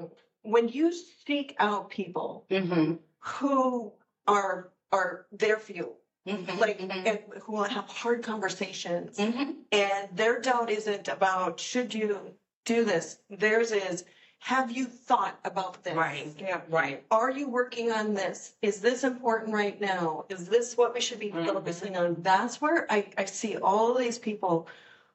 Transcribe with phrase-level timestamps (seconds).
[0.00, 0.08] um,
[0.42, 0.92] when you
[1.26, 2.94] seek out people Mm-hmm.
[3.18, 3.92] who
[4.26, 5.92] are are there for you,
[6.26, 6.58] Mm-hmm.
[6.58, 9.50] like and who want to have hard conversations, Mm-hmm.
[9.72, 12.18] and their doubt isn't about should you
[12.64, 13.18] do this.
[13.30, 14.04] Theirs is
[14.38, 15.94] have you thought about this?
[15.96, 16.28] Right.
[16.38, 16.60] Yeah.
[16.68, 17.02] Right.
[17.10, 18.52] Are you working on this?
[18.60, 20.26] Is this important right now?
[20.28, 21.46] Is this what we should be Mhm.
[21.46, 22.16] focusing on?
[22.20, 24.68] That's where I, I see all these people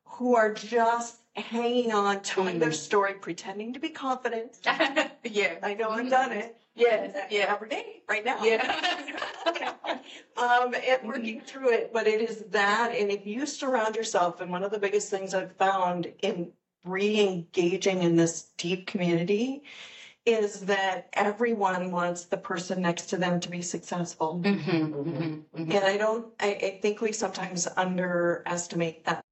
[0.03, 4.59] who are just hanging on, telling their story, pretending to be confident.
[5.23, 5.55] yeah.
[5.63, 6.57] I know I've done it.
[6.75, 7.15] Yes.
[7.29, 7.53] Yeah.
[7.53, 8.43] Every day, right now.
[8.43, 9.19] Yeah.
[10.37, 14.51] um, and working through it, but it is that, and if you surround yourself, and
[14.51, 16.51] one of the biggest things I've found in
[16.85, 19.63] re-engaging in this deep community
[20.25, 24.41] is that everyone wants the person next to them to be successful.
[24.43, 24.93] Mm-hmm.
[24.93, 25.71] Mm-hmm.
[25.71, 29.23] And I don't, I, I think we sometimes underestimate that.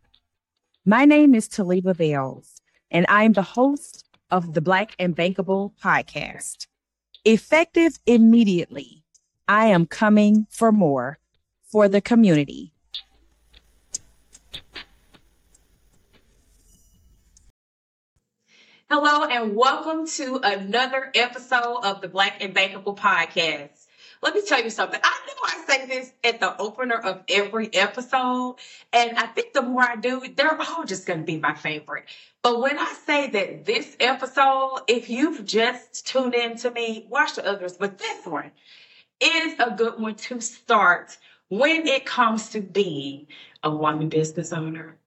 [0.85, 6.65] My name is Taliba Bales, and I'm the host of the Black and Bankable podcast.
[7.29, 9.03] Effective immediately,
[9.49, 11.19] I am coming for more
[11.61, 12.71] for the community.
[18.89, 23.86] Hello and welcome to another episode of the Black and Bankable podcast.
[24.21, 24.99] Let me tell you something.
[25.03, 28.55] I know I say this at the opener of every episode,
[28.91, 32.05] and I think the more I do, they're all just going to be my favorite.
[32.41, 37.35] But when I say that this episode, if you've just tuned in to me, watch
[37.35, 38.51] the others, but this one
[39.19, 41.17] is a good one to start
[41.49, 43.27] when it comes to being
[43.63, 44.97] a woman business owner.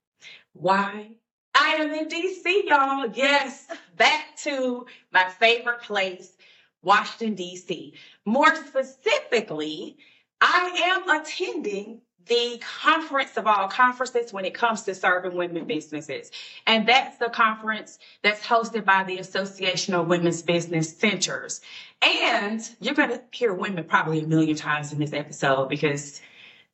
[0.52, 1.10] Why?
[1.54, 3.10] I am in DC, y'all.
[3.12, 3.66] Yes,
[3.96, 6.36] back to my favorite place,
[6.82, 7.92] Washington, DC.
[8.24, 9.96] More specifically,
[10.40, 16.30] I am attending the conference of all conferences when it comes to serving women businesses.
[16.66, 21.60] And that's the conference that's hosted by the Association of Women's Business Centers.
[22.02, 26.20] And you're going to hear women probably a million times in this episode because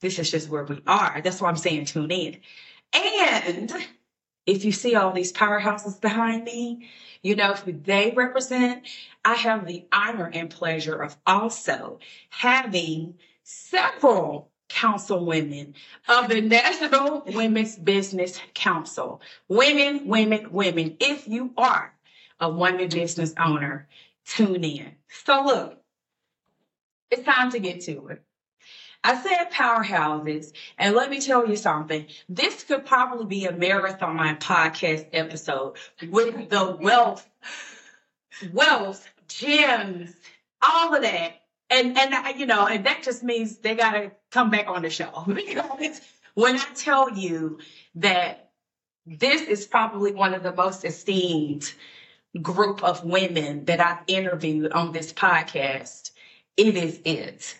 [0.00, 1.21] this is just where we are.
[1.22, 2.37] That's why I'm saying tune in.
[2.93, 3.72] And
[4.47, 6.89] if you see all these powerhouses behind me,
[7.23, 8.84] you know who they represent.
[9.25, 11.99] I have the honor and pleasure of also
[12.31, 15.75] having several councilwomen
[16.09, 19.21] of the National Women's Business Council.
[19.49, 20.97] Women, women, women.
[21.01, 21.93] If you are
[22.41, 23.89] a woman business owner,
[24.25, 24.93] tune in.
[25.25, 25.83] So look,
[27.11, 28.23] it's time to get to it.
[29.06, 32.06] I said powerhouses, and let me tell you something.
[32.28, 35.77] This could probably be a marathon podcast episode
[36.11, 37.25] with the wealth,
[38.53, 40.12] wealth, gems,
[40.61, 41.34] all of that.
[41.71, 45.25] And and you know, and that just means they gotta come back on the show.
[45.28, 46.00] Because
[46.34, 47.61] when I tell you
[47.95, 48.50] that
[49.06, 51.72] this is probably one of the most esteemed
[52.43, 56.11] group of women that I've interviewed on this podcast,
[56.56, 57.56] it is it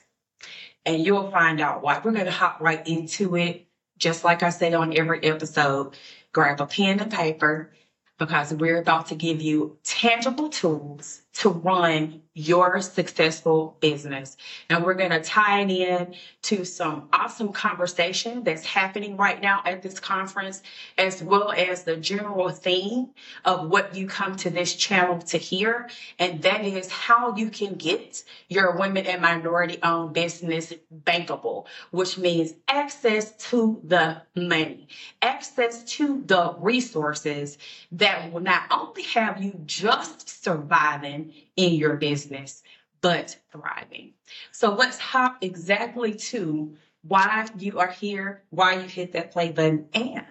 [0.87, 2.01] and you'll find out why.
[2.03, 3.67] We're going to hop right into it.
[3.99, 5.97] Just like I say on every episode,
[6.33, 7.73] grab a pen and paper
[8.19, 14.37] because we're about to give you tangible tools to run your successful business.
[14.71, 19.63] And we're going to tie it in to some awesome conversation that's happening right now
[19.65, 20.63] at this conference,
[20.97, 23.11] as well as the general theme
[23.45, 25.89] of what you come to this channel to hear.
[26.19, 30.73] And that is how you can get your women and minority owned business
[31.05, 34.89] bankable, which means access to the money,
[35.21, 37.59] access to the resources
[37.93, 41.26] that will not only have you just surviving
[41.57, 42.63] in your business,
[43.01, 44.13] but thriving.
[44.53, 49.89] So let's hop exactly to why you are here, why you hit that play button,
[49.95, 50.27] and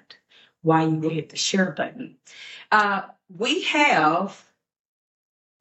[0.61, 2.17] why you hit the share button.
[2.71, 3.03] Uh,
[3.37, 4.43] we have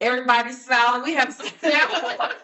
[0.01, 1.03] everybody's smiling.
[1.03, 2.35] We have.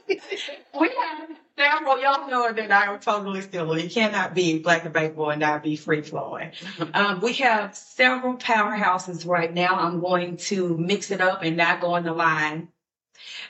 [0.80, 2.00] we have several.
[2.00, 3.78] Y'all know that I am totally still.
[3.78, 6.52] You cannot be black and bankable and not be free flowing.
[6.94, 9.76] Um, we have several powerhouses right now.
[9.76, 12.68] I'm going to mix it up and not go on the line.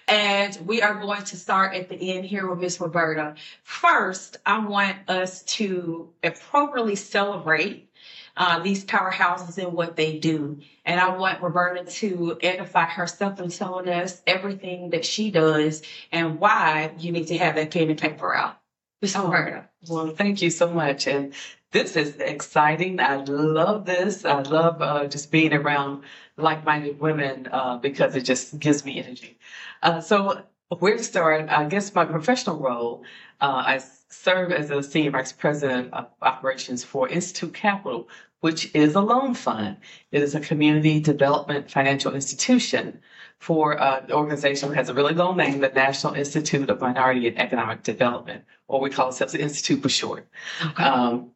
[0.06, 3.35] And we are going to start at the end here with Miss Roberta.
[3.62, 7.89] First, I want us to appropriately celebrate
[8.37, 10.61] uh, these powerhouses and what they do.
[10.84, 16.40] And I want Roberta to edify herself and telling us everything that she does and
[16.40, 18.58] why you need to have that pen and paper out.
[19.00, 19.69] Miss Roberta.
[19.88, 21.06] Well, thank you so much.
[21.06, 21.34] And
[21.73, 23.00] this is exciting.
[23.00, 24.25] I love this.
[24.25, 26.05] I love uh, just being around
[26.37, 29.38] like minded women uh, because it just gives me energy.
[29.82, 30.43] Uh, so,
[30.79, 31.49] where to start?
[31.49, 33.05] I guess my professional role,
[33.40, 33.82] uh, I
[34.12, 38.09] serve as a senior vice president of operations for Institute Capital,
[38.41, 39.79] which is a loan fund.
[40.11, 43.00] It is a community development financial institution
[43.38, 47.26] for uh, an organization that has a really long name, the National Institute of Minority
[47.29, 50.29] and Economic Development, or we call ourselves the Institute for short.
[50.76, 51.32] Um,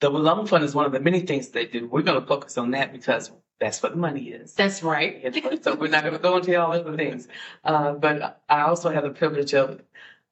[0.00, 1.88] the loan fund is one of the many things they do.
[1.88, 4.52] We're going to focus on that because that's what the money is.
[4.52, 5.34] That's right.
[5.62, 7.28] so we're not going to go into all other things.
[7.64, 9.80] Uh, but I also have the privilege of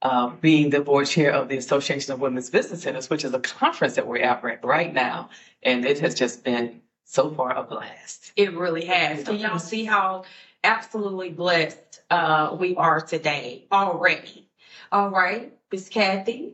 [0.01, 3.39] uh, being the board chair of the Association of Women's Business Centers, which is a
[3.39, 5.29] conference that we're at right now.
[5.63, 8.31] And it has just been so far a blast.
[8.35, 9.23] It really has.
[9.23, 10.25] Can y'all see how
[10.63, 14.47] absolutely blessed uh, we are today already?
[14.91, 16.53] All right, Miss Kathy.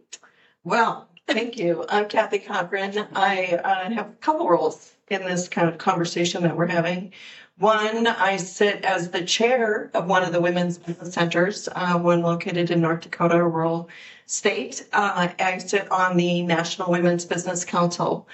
[0.64, 1.86] Well, thank you.
[1.90, 3.08] I'm Kathy Cochran.
[3.14, 7.12] I uh, have a couple roles in this kind of conversation that we're having.
[7.62, 12.24] One, I sit as the chair of one of the women's business centers, uh, one
[12.24, 13.88] located in North Dakota, a rural
[14.26, 14.88] state.
[14.92, 18.28] Uh, I sit on the National Women's Business Council.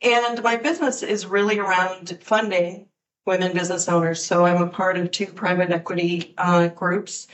[0.00, 2.86] And my business is really around funding
[3.26, 4.24] women business owners.
[4.24, 7.28] So I'm a part of two private equity uh, groups.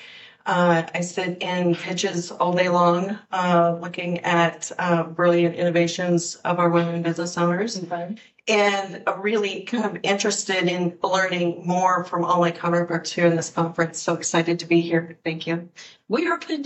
[0.49, 6.59] Uh, I sit in pitches all day long, uh, looking at uh, brilliant innovations of
[6.59, 7.87] our women business owners and
[9.19, 14.01] really kind of interested in learning more from all my counterparts here in this conference.
[14.01, 15.19] So excited to be here.
[15.23, 15.69] Thank you.
[16.09, 16.63] We are pretty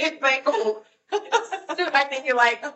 [0.00, 0.82] and bankable.
[1.18, 2.64] I think you're like,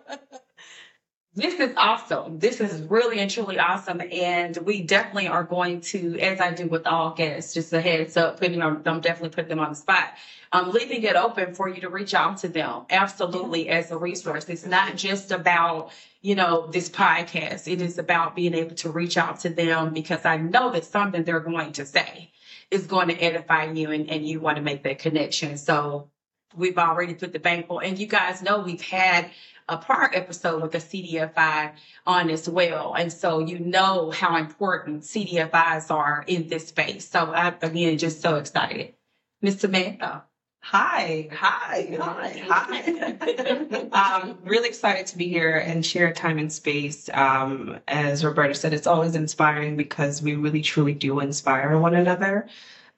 [1.34, 2.38] this is awesome.
[2.38, 4.00] This is really and truly awesome.
[4.00, 8.16] And we definitely are going to, as I do with all guests, just a heads
[8.16, 10.14] up, putting them, I'm definitely putting them on the spot.
[10.52, 12.82] I'm leaving it open for you to reach out to them.
[12.90, 14.48] Absolutely as a resource.
[14.48, 15.92] It's not just about
[16.22, 17.70] you know, this podcast.
[17.70, 21.24] It is about being able to reach out to them because I know that something
[21.24, 22.30] they're going to say
[22.70, 25.56] is going to edify you and, and you want to make that connection.
[25.56, 26.10] So
[26.54, 29.30] we've already put the bankable and you guys know we've had
[29.70, 31.72] a prior episode with the CDFI
[32.06, 32.94] on as well.
[32.94, 37.08] And so you know how important CDFIs are in this space.
[37.08, 38.94] So I, again, just so excited.
[39.40, 40.24] Miss Samantha.
[40.62, 44.22] Hi, hi, hi, hi.
[44.22, 47.08] um, really excited to be here and share time and space.
[47.14, 52.46] Um, as Roberta said, it's always inspiring because we really truly do inspire one another.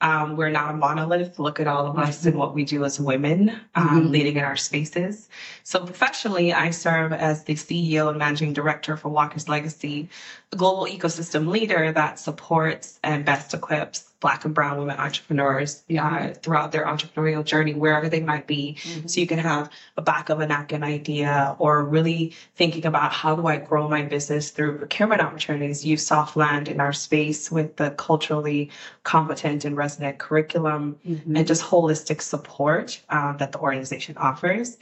[0.03, 1.39] Um, we're not a monolith.
[1.39, 4.09] Look at all of us and what we do as women um, mm-hmm.
[4.09, 5.29] leading in our spaces.
[5.63, 10.09] So professionally, I serve as the CEO and managing director for Walker's Legacy,
[10.53, 16.29] a global ecosystem leader that supports and best equips Black and Brown women entrepreneurs uh,
[16.29, 18.79] throughout their entrepreneurial journey, wherever they might be.
[18.81, 19.09] Mm-hmm.
[19.09, 23.35] So you can have a back of a napkin idea or really thinking about how
[23.37, 27.77] do I grow my business through procurement opportunities, use soft land in our space with
[27.77, 28.71] the culturally
[29.03, 31.37] competent and resonant curriculum mm-hmm.
[31.37, 34.79] and just holistic support uh, that the organization offers.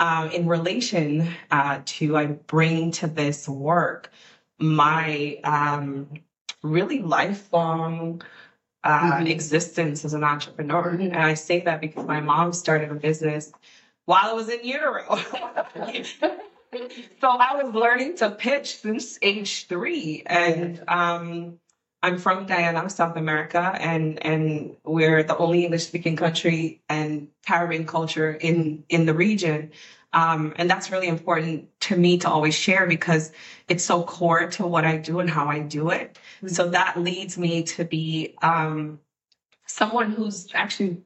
[0.00, 4.10] Um, in relation uh, to I bring to this work
[4.58, 6.08] my um,
[6.62, 8.22] really lifelong
[8.84, 9.26] uh, mm-hmm.
[9.26, 10.92] existence as an entrepreneur.
[10.92, 11.02] Mm-hmm.
[11.02, 13.52] And I say that because my mom started a business
[14.06, 15.04] while I was in utero.
[17.20, 20.22] so I was learning to pitch since age three.
[20.26, 21.58] And um,
[22.02, 27.86] I'm from Guyana, South America, and, and we're the only English speaking country and Caribbean
[27.86, 29.72] culture in, in the region.
[30.12, 33.32] Um, and that's really important to me to always share because
[33.68, 36.18] it's so core to what I do and how I do it.
[36.38, 36.48] Mm-hmm.
[36.48, 38.98] So that leads me to be um,
[39.66, 41.02] someone who's actually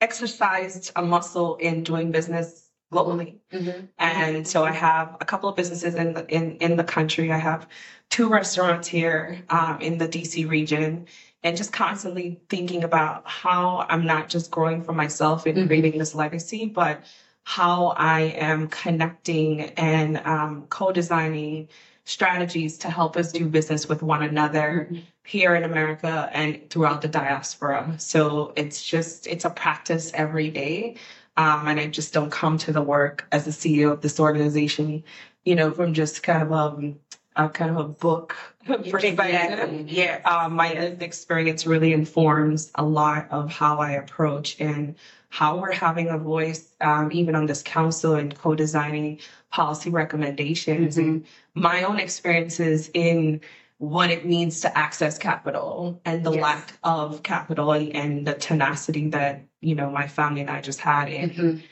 [0.00, 3.36] exercised a muscle in doing business globally.
[3.52, 3.86] Mm-hmm.
[3.98, 7.32] And so I have a couple of businesses in the, in, in the country.
[7.32, 7.68] I have
[8.10, 11.06] two restaurants here um, in the DC region
[11.42, 15.66] and just constantly thinking about how I'm not just growing for myself and mm-hmm.
[15.66, 17.02] creating this legacy, but
[17.44, 21.68] how I am connecting and um, co-designing
[22.04, 25.02] strategies to help us do business with one another mm-hmm.
[25.24, 27.94] here in America and throughout the diaspora.
[27.98, 30.96] So it's just it's a practice every day.
[31.36, 35.02] Um, and I just don't come to the work as the CEO of this organization,
[35.44, 36.96] you know, from just kind of um,
[37.36, 38.36] a kind of a book
[38.66, 39.90] perspective.
[39.90, 40.20] Yeah.
[40.24, 44.94] Um, my experience really informs a lot of how I approach and
[45.34, 49.18] how we're having a voice, um, even on this council and co-designing
[49.50, 51.24] policy recommendations and
[51.54, 53.40] my own experiences in
[53.78, 56.40] what it means to access capital and the Yes.
[56.40, 60.78] lack of capital and, and the tenacity that, you know, my family and I just
[60.78, 61.62] had in Mhm.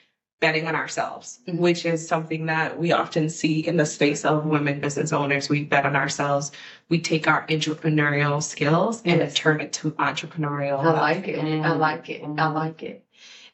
[0.40, 1.58] betting on ourselves, Mhm.
[1.58, 5.48] which is something that we often see in the space of women business owners.
[5.48, 6.50] We bet on ourselves.
[6.88, 10.80] We take our entrepreneurial skills and turn it to entrepreneurial.
[10.82, 11.38] I like it.
[11.38, 12.24] I like it.
[12.24, 13.04] I like it.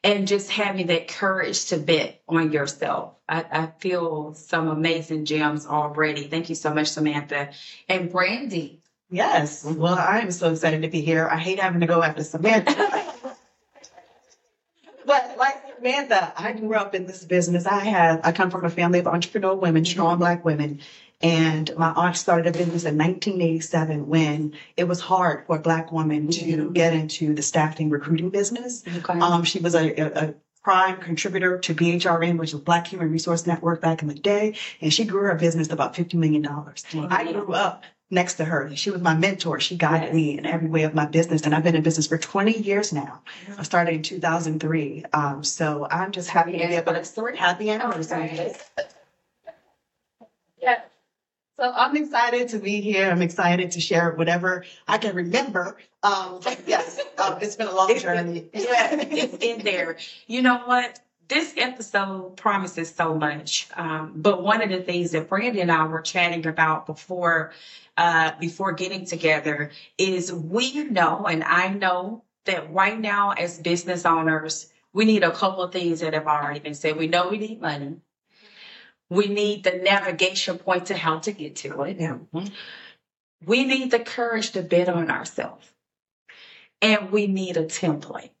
[0.03, 3.15] And just having that courage to bet on yourself.
[3.27, 6.23] I, I feel some amazing gems already.
[6.23, 7.49] Thank you so much, Samantha.
[7.89, 8.79] And Brandy.
[9.11, 9.65] Yes.
[9.65, 11.27] Well, I am so excited to be here.
[11.27, 12.73] I hate having to go after Samantha.
[15.05, 17.65] but like Samantha, I grew up in this business.
[17.65, 20.79] I have I come from a family of entrepreneur women, strong black women.
[21.21, 25.91] And my aunt started a business in 1987 when it was hard for a black
[25.91, 28.83] woman to get into the staffing recruiting business.
[28.87, 29.19] Okay.
[29.19, 30.33] Um, she was a, a, a
[30.63, 34.93] prime contributor to BHRN, which was Black Human Resource Network back in the day, and
[34.93, 36.47] she grew her business to about $50 million.
[37.09, 38.75] I grew up next to her.
[38.75, 39.59] She was my mentor.
[39.59, 42.17] She guided me in every way of my business, and I've been in business for
[42.17, 43.21] 20 years now.
[43.57, 45.05] I started in 2003.
[45.13, 48.23] Um, so I'm just happy to be able to happy anniversary.
[48.23, 48.55] Okay.
[50.61, 50.81] Yeah.
[51.59, 53.11] So I'm excited to be here.
[53.11, 55.75] I'm excited to share whatever I can remember.
[56.03, 58.47] Um, yes, um, it's been a long journey.
[58.53, 59.97] Yeah, it's in there.
[60.25, 61.01] You know what?
[61.27, 63.67] This episode promises so much.
[63.75, 67.51] Um, but one of the things that Brandy and I were chatting about before
[67.97, 74.05] uh, before getting together is we know, and I know that right now as business
[74.05, 76.95] owners, we need a couple of things that have already been said.
[76.95, 77.97] We know we need money.
[79.09, 81.97] We need the navigation point to how to get to it.
[81.99, 82.17] Yeah.
[83.45, 85.67] We need the courage to bet on ourselves.
[86.81, 88.31] And we need a template.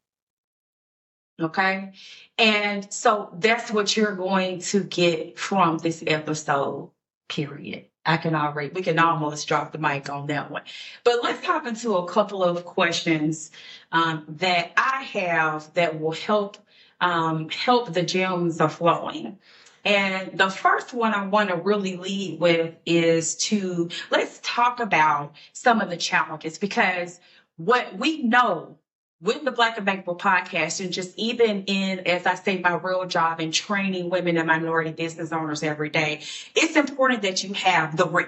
[1.41, 1.93] Okay.
[2.37, 6.91] And so that's what you're going to get from this episode,
[7.27, 7.85] period.
[8.05, 10.63] I can already, we can almost drop the mic on that one.
[11.03, 13.51] But let's hop into a couple of questions
[13.91, 16.57] um, that I have that will help
[17.01, 19.37] um, help the gems of flowing.
[19.85, 25.33] And the first one I want to really lead with is to let's talk about
[25.53, 27.19] some of the challenges because
[27.57, 28.77] what we know
[29.21, 33.05] with the Black and Bankable podcast, and just even in, as I say, my real
[33.05, 36.21] job in training women and minority business owners every day,
[36.55, 38.27] it's important that you have the ring.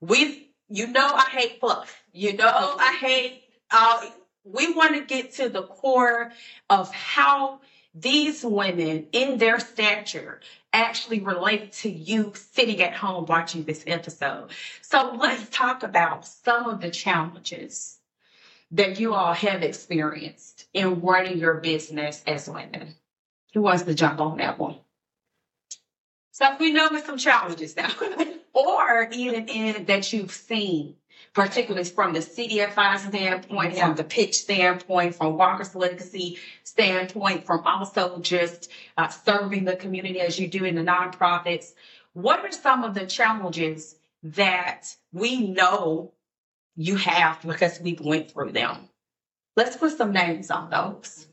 [0.00, 2.02] We, you know, I hate fluff.
[2.12, 3.42] You know, I hate.
[3.70, 4.06] Uh,
[4.44, 6.30] we want to get to the core
[6.70, 7.60] of how
[7.98, 10.40] these women in their stature
[10.72, 14.50] actually relate to you sitting at home watching this episode.
[14.82, 17.98] So let's talk about some of the challenges
[18.72, 22.94] that you all have experienced in running your business as women.
[23.54, 24.76] Who wants to jump on that one?
[26.32, 27.90] So we know with some challenges now,
[28.52, 30.96] or even in that you've seen,
[31.36, 38.18] particularly from the CDFI standpoint, from the pitch standpoint, from Walker's Legacy standpoint, from also
[38.20, 41.74] just uh, serving the community as you do in the nonprofits.
[42.14, 46.14] What are some of the challenges that we know
[46.74, 48.88] you have because we've went through them?
[49.56, 51.26] Let's put some names on those.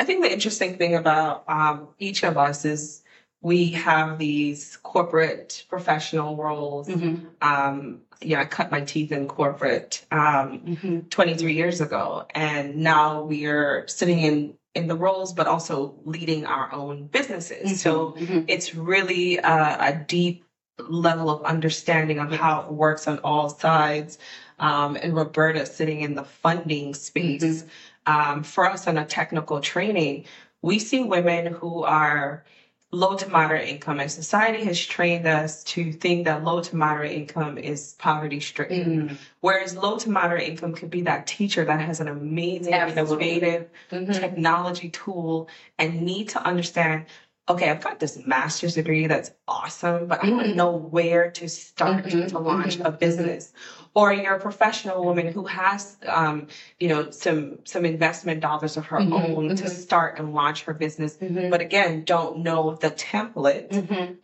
[0.00, 3.02] I think the interesting thing about um, each of us is
[3.46, 6.88] we have these corporate professional roles.
[6.88, 7.26] Mm-hmm.
[7.40, 11.00] Um, yeah, I cut my teeth in corporate um, Mm-hmm.
[11.10, 16.44] 23 years ago, and now we are sitting in in the roles, but also leading
[16.44, 17.80] our own businesses.
[17.80, 18.40] So Mm-hmm.
[18.48, 20.44] it's really a, a deep
[20.88, 24.18] level of understanding of how it works on all sides.
[24.58, 27.64] Um, and Roberta sitting in the funding space.
[28.06, 30.24] Um, for us on a technical training,
[30.62, 32.44] we see women who are
[32.92, 37.12] low to moderate income, and society has trained us to think that low to moderate
[37.12, 39.18] income is poverty stricken.
[39.40, 43.30] Whereas low to moderate income could be that teacher that has an amazing, Absolutely.
[43.30, 44.12] innovative Mm-hmm.
[44.12, 47.06] technology tool and need to understand
[47.48, 50.54] okay, I've got this master's degree that's awesome, but I don't Mhm.
[50.56, 53.52] know where to start Mhm, to launch mhm, a business.
[53.96, 56.48] Or you're a professional woman who has, um,
[56.78, 59.70] you know, some some investment dollars of her Mhm, own to mhm.
[59.70, 61.48] start and launch her business, Mm-hmm.
[61.50, 63.72] but again, don't know the template,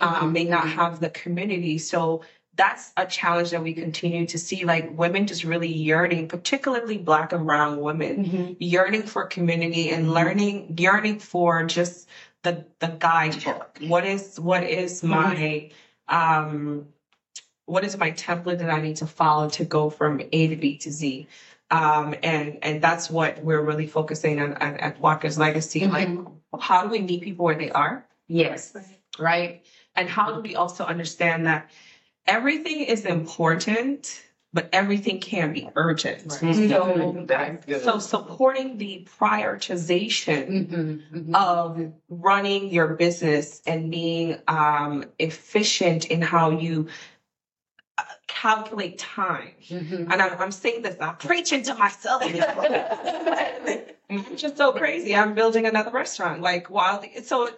[0.01, 1.79] um, may not have the community.
[1.79, 2.23] So
[2.55, 7.33] that's a challenge that we continue to see, like women just really yearning, particularly Black
[7.33, 8.53] and Brown women, Mm-hmm.
[8.59, 12.09] yearning for community and learning, yearning for just
[12.43, 13.79] the the guidebook.
[13.89, 15.71] What is what is my
[16.09, 16.89] um
[17.73, 20.77] what is my template that I need to follow to go from A to B
[20.77, 21.27] to Z?
[21.71, 25.87] Um, and and that's what we're really focusing on, on at Walker's Legacy.
[25.87, 26.11] Like,
[26.61, 28.77] how do we meet people where they are, Yes.
[29.19, 29.65] right?
[29.97, 31.71] And how do we also understand that
[32.27, 36.29] everything is important, but everything can be urgent.
[36.29, 36.69] Mhm.
[36.69, 41.35] So, so supporting the prioritization Mm-hmm.
[41.35, 46.89] of running your business and being um, efficient in how you
[48.41, 49.51] calculate time.
[49.69, 50.11] Mm-hmm.
[50.11, 52.23] And I'm, I'm saying this, I'm preaching to myself.
[54.15, 55.17] It's just so crazy.
[55.17, 56.43] I'm building another restaurant.
[56.43, 57.49] Like while so,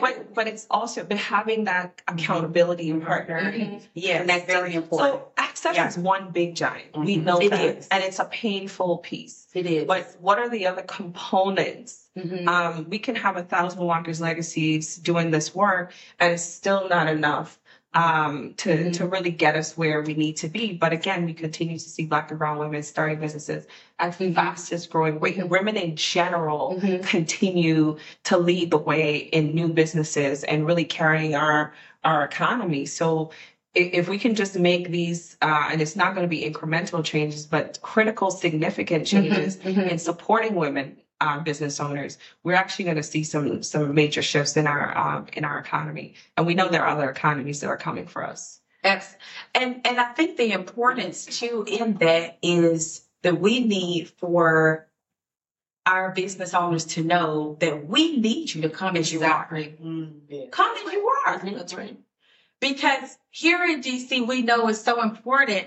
[0.00, 3.50] but but it's also been having that accountability partner.
[3.94, 5.12] Yes, that's very important.
[5.22, 5.88] So access Yeah.
[5.88, 6.96] is one big giant.
[6.98, 7.24] We Mhm.
[7.24, 7.88] know It that, is.
[7.90, 9.46] and it's a painful piece.
[9.54, 9.84] it is.
[9.86, 12.46] But what are the other components Mhm.
[12.46, 17.08] um, we can have a thousand walkers legacies doing this work and it's still not
[17.08, 17.58] enough
[17.94, 18.92] um, to, Mhm.
[18.94, 20.72] to really get us where we need to be.
[20.72, 23.66] But again, we continue to see black and brown women starting businesses
[23.98, 24.34] at the Mhm.
[24.34, 25.36] fastest growing rate.
[25.36, 27.04] And women in general Mhm.
[27.04, 32.86] continue to lead the way in new businesses and really carrying our, our economy.
[32.86, 33.30] So
[33.74, 37.46] if we can just make these, uh, and it's not going to be incremental changes,
[37.46, 39.90] but critical, significant changes Mhm.
[39.90, 44.56] in supporting women uh, business owners, we're actually going to see some some major shifts
[44.56, 47.76] in our um, in our economy, and we know there are other economies that are
[47.76, 48.60] coming for us.
[48.84, 49.14] Yes.
[49.54, 54.88] And and I think the importance too in that is that we need for
[55.86, 59.48] our business owners to know that we need you to come as you are.
[60.28, 60.46] Yeah.
[60.50, 61.38] Come as you are.
[61.38, 61.98] That's right.
[62.60, 65.66] Because here in DC, we know it's so important.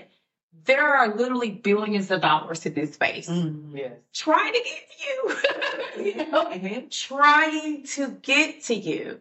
[0.66, 3.92] There are literally billions of dollars in this space mm, Yes.
[4.12, 6.04] trying to get to you.
[6.04, 6.88] you know, mm-hmm.
[6.90, 9.20] trying to get to you.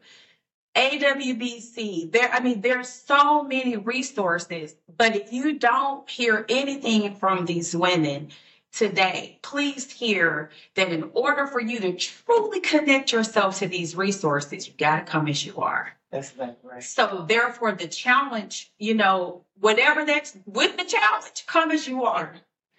[0.76, 7.46] AWBC, there, I mean, there's so many resources, but if you don't hear anything from
[7.46, 8.30] these women
[8.74, 14.68] today, please hear that in order for you to truly connect yourself to these resources,
[14.68, 15.96] you got to come as you are.
[16.16, 16.84] That's that right.
[16.84, 22.34] So therefore, the challenge, you know, whatever that's with the challenge, come as you are.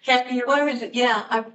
[0.05, 0.95] Have your What is it?
[0.95, 1.45] Yeah, I,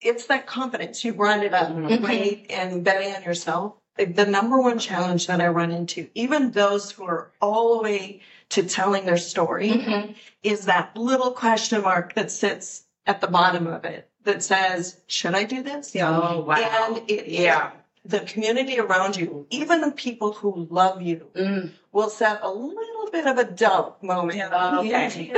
[0.00, 1.04] it's that confidence.
[1.04, 2.02] You brought it up, Mhm.
[2.02, 2.46] right?
[2.50, 3.74] And betting on yourself.
[3.96, 7.82] The- The number one challenge that I run into, even those who are all the
[7.82, 10.14] way to telling their story, Mhm.
[10.42, 15.34] is that little question mark that sits at the bottom of it that says, should
[15.34, 15.94] I do this?
[15.94, 16.10] Yeah.
[16.10, 16.54] Oh wow.
[16.56, 17.70] And it, yeah,
[18.08, 21.72] the community around you, even the people who love you, Mm.
[21.92, 24.42] will set a little bit of a doubt moment.
[24.52, 25.32] Oh, okay.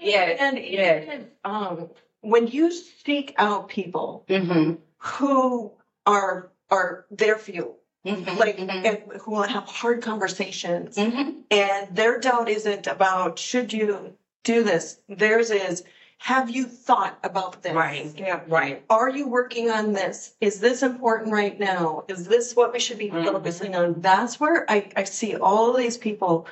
[0.00, 0.38] Yes.
[0.40, 1.20] And Yes.
[1.44, 1.88] um,
[2.20, 4.74] when you seek out people Mm-hmm.
[4.98, 5.72] who
[6.06, 7.74] are are there for you,
[8.06, 8.38] Mm-hmm.
[8.38, 11.40] like and who will have hard conversations, Mm-hmm.
[11.50, 15.00] and their doubt isn't about should you do this.
[15.08, 15.84] Theirs is
[16.18, 17.72] have you thought about this?
[17.72, 18.12] Right.
[18.16, 18.82] Yeah, Right.
[18.90, 20.34] Are you working on this?
[20.40, 22.04] Is this important right now?
[22.08, 23.24] Is this what we should be Mhm.
[23.24, 24.00] focusing on?
[24.00, 26.46] That's where I, I see all these people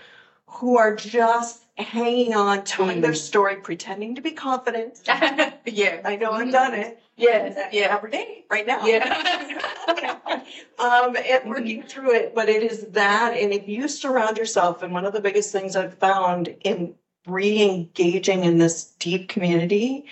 [0.46, 3.16] who are just hanging on, telling their Mhm.
[3.16, 5.00] story, pretending to be confident.
[5.66, 6.00] yeah.
[6.04, 6.98] I know I've done it.
[7.16, 7.58] Yes.
[7.72, 7.94] Yeah.
[7.96, 8.86] Every day, right now.
[8.86, 9.04] Yeah.
[10.78, 13.34] um, and working through it, but it is that.
[13.36, 16.94] And if you surround yourself, and one of the biggest things I've found in
[17.26, 20.06] re-engaging in this deep community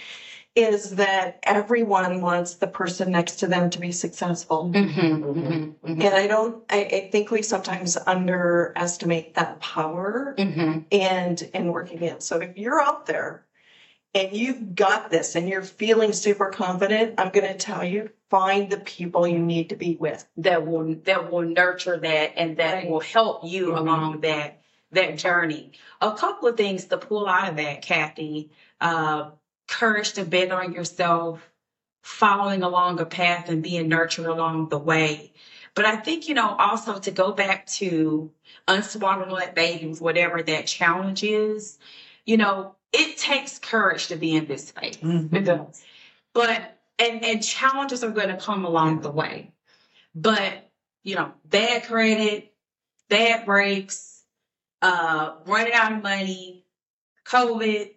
[0.57, 4.71] is that everyone wants the person next to them to be successful.
[4.73, 5.25] Mm-hmm.
[5.25, 6.01] Mm-hmm.
[6.01, 10.81] And I don't, I, I think we sometimes underestimate that power Mm-hmm.
[10.93, 12.21] and and working in.
[12.21, 13.45] So if you're out there
[14.15, 18.71] and you've got this and you're feeling super confident, I'm going to tell you find
[18.71, 20.25] the people you need to be with.
[20.37, 22.91] That will that will nurture that and that Right.
[22.91, 23.79] will help you Mhm.
[23.79, 24.61] along that
[24.95, 25.73] that journey.
[26.01, 28.51] A couple of things to pull out of that, Kathy.
[28.81, 29.31] Uh,
[29.69, 31.41] courage to bet on yourself,
[32.03, 35.33] following along a path and being nurtured along the way.
[35.75, 38.31] But I think, you know, also to go back to
[38.69, 41.79] unswallowing that babies, whatever that challenge is,
[42.25, 44.99] you know, it takes courage to be in this space.
[45.03, 45.85] It does.
[46.33, 49.51] But and and challenges are going to come along the way.
[50.15, 50.71] But
[51.03, 52.53] you know, bad credit,
[53.09, 54.14] bad breaks,
[54.85, 56.67] uh, running out of money,
[57.27, 57.91] COVID,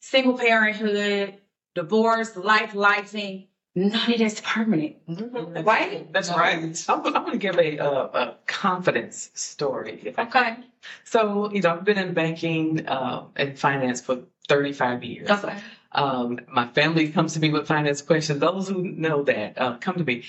[0.00, 1.34] single parenthood,
[1.76, 4.96] divorce, life, lifing, none of that's permanent.
[5.06, 6.12] Right?
[6.12, 6.84] That's right.
[6.88, 10.12] I'm, I'm going to give a, a, a confidence story.
[10.18, 10.56] Okay.
[11.04, 15.30] So, you know, I've been in banking uh, and finance for 35 years.
[15.30, 15.56] Okay.
[15.92, 18.40] Um, my family comes to me with finance questions.
[18.40, 20.24] Those who know that uh, come to me.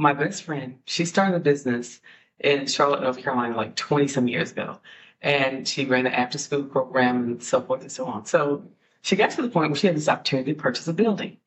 [0.00, 2.00] My best friend, she started a business
[2.40, 4.78] in Charlotte, North Carolina, like 20 some years ago.
[5.20, 8.26] And she ran an after school program and so forth and so on.
[8.26, 8.64] So
[9.02, 11.38] she got to the point where she had this opportunity to purchase a building.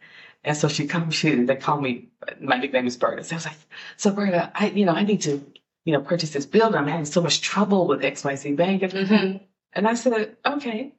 [0.43, 3.23] And so she comes, she, they call me, my nickname is Berta.
[3.23, 3.57] So I was like,
[3.97, 5.45] so Berta, I, you know, I need to,
[5.85, 6.77] you know, purchase this building.
[6.77, 8.81] I'm having so much trouble with XYZ Bank.
[8.81, 9.37] Mm-hmm.
[9.73, 10.93] And I said, okay.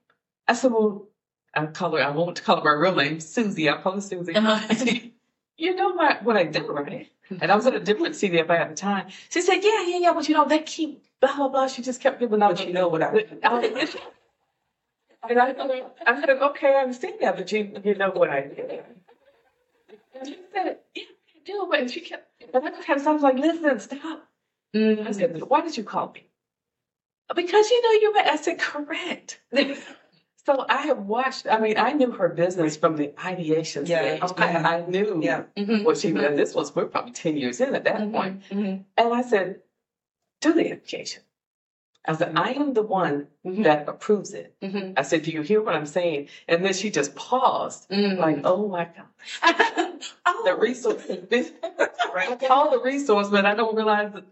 [0.46, 1.08] I said, well,
[1.54, 3.68] I call her, I won't call her my real name, Susie.
[3.68, 4.34] I'll call her Susie.
[4.34, 4.94] Uh-huh.
[5.56, 7.08] You know what, what I do, right?
[7.40, 9.08] And I was at a different CDFI at the time.
[9.30, 11.68] She said, yeah, yeah, yeah, but you know, they keep blah, blah, blah.
[11.68, 12.56] She just kept giving out.
[12.56, 13.88] But you know what I- I
[15.30, 15.54] and I,
[16.04, 18.84] I said, okay, I understand that, but you, you know what I did.
[20.14, 21.72] And she said, yeah, I do.
[21.72, 24.26] And she kept, and I just had, I was like, listen, stop.
[24.74, 25.06] Mm-hmm.
[25.06, 26.26] I said, why did you call me?
[27.34, 28.30] Because you know you were.
[28.30, 29.40] I said, correct.
[30.46, 31.46] so I have watched.
[31.46, 34.22] I mean, I knew her business from the ideation Yeah, stage.
[34.32, 34.44] okay.
[34.44, 35.44] I, I knew Yeah.
[35.56, 35.84] Mm-hmm.
[35.84, 36.36] what she did.
[36.36, 38.42] This was we're probably ten years in at that point.
[38.50, 38.82] Mm-hmm.
[38.96, 39.60] And I said,
[40.40, 41.22] do the education.
[42.04, 43.62] I said, I am the one Mm-hmm.
[43.62, 44.54] that approves it.
[44.62, 44.92] Mm-hmm.
[44.96, 46.28] I said, do you hear what I'm saying?
[46.46, 49.06] And then she just paused, like, oh my God,
[50.26, 51.52] oh, the resources.
[51.62, 52.38] I Right.
[52.48, 54.24] call the resource, but I don't realize that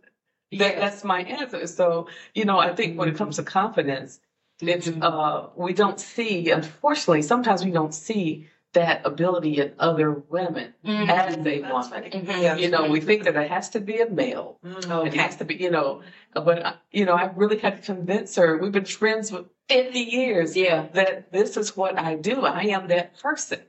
[0.59, 1.67] that that's my answer.
[1.67, 4.21] So, you know, I think when it comes to confidence,
[4.63, 10.75] it's uh we don't see, unfortunately, sometimes we don't see that ability in other women
[10.85, 11.11] Mm-hmm.
[11.11, 12.25] as a woman.
[12.43, 12.55] Yeah.
[12.57, 14.59] You know, we think that it has to be a male.
[14.63, 16.03] It has to be, you know,
[16.35, 18.57] but uh, you know, I really had to convince her.
[18.59, 20.57] We've been friends for 50 years.
[20.57, 20.87] Yeah.
[20.95, 22.47] That this is what I do.
[22.47, 23.61] I am that person.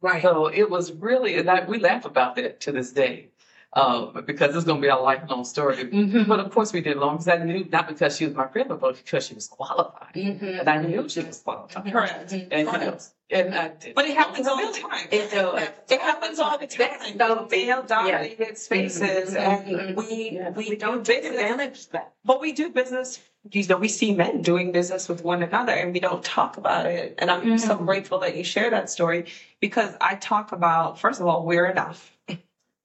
[0.00, 0.22] Right.
[0.22, 3.28] So it was really, and I, we laugh about that to this day,
[3.72, 5.76] um, because it's going to be a lifelong story.
[5.76, 6.24] Mm-hmm.
[6.28, 8.68] But of course, we did long because I knew not because she was my friend,
[8.68, 10.44] but because she was qualified, Mm-hmm.
[10.44, 11.92] and I knew she was qualified.
[11.92, 12.32] Correct.
[12.32, 12.98] And, you know,
[13.30, 13.94] and I did.
[13.94, 15.06] But it happens all the time.
[15.12, 15.68] It does.
[15.88, 17.16] It happens all the time.
[17.18, 20.50] So- Male dominated spaces, and we Yeah.
[20.50, 21.88] we don't business.
[22.24, 23.20] But we do business.
[23.52, 26.86] You know, we see men doing business with one another, and we don't talk about
[26.86, 27.14] it.
[27.18, 29.26] And I'm so grateful that you share that story
[29.60, 32.10] because I talk about first of all, we're enough.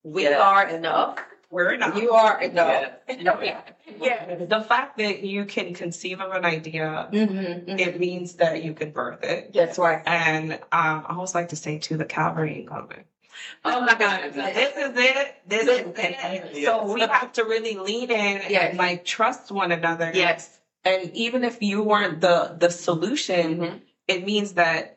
[0.06, 1.18] We are enough.
[1.50, 1.96] We're enough.
[1.98, 2.92] You are enough.
[3.10, 3.62] yeah.
[4.00, 4.36] yeah.
[4.46, 7.80] The fact that you can conceive of an idea, Mm-hmm.
[7.80, 9.52] it means that you can birth it.
[9.54, 10.04] That's right.
[10.06, 13.04] And um, I always like to say too, the Calvary ain't coming.
[13.64, 14.32] Oh my God.
[14.34, 15.36] This is it.
[15.48, 16.66] This is it.
[16.66, 18.70] So we have to really lean in Yes.
[18.70, 20.12] and like trust one another.
[20.14, 20.60] Yes.
[20.84, 23.82] And even if you weren't the the solution, Mhm.
[24.08, 24.95] it means that you,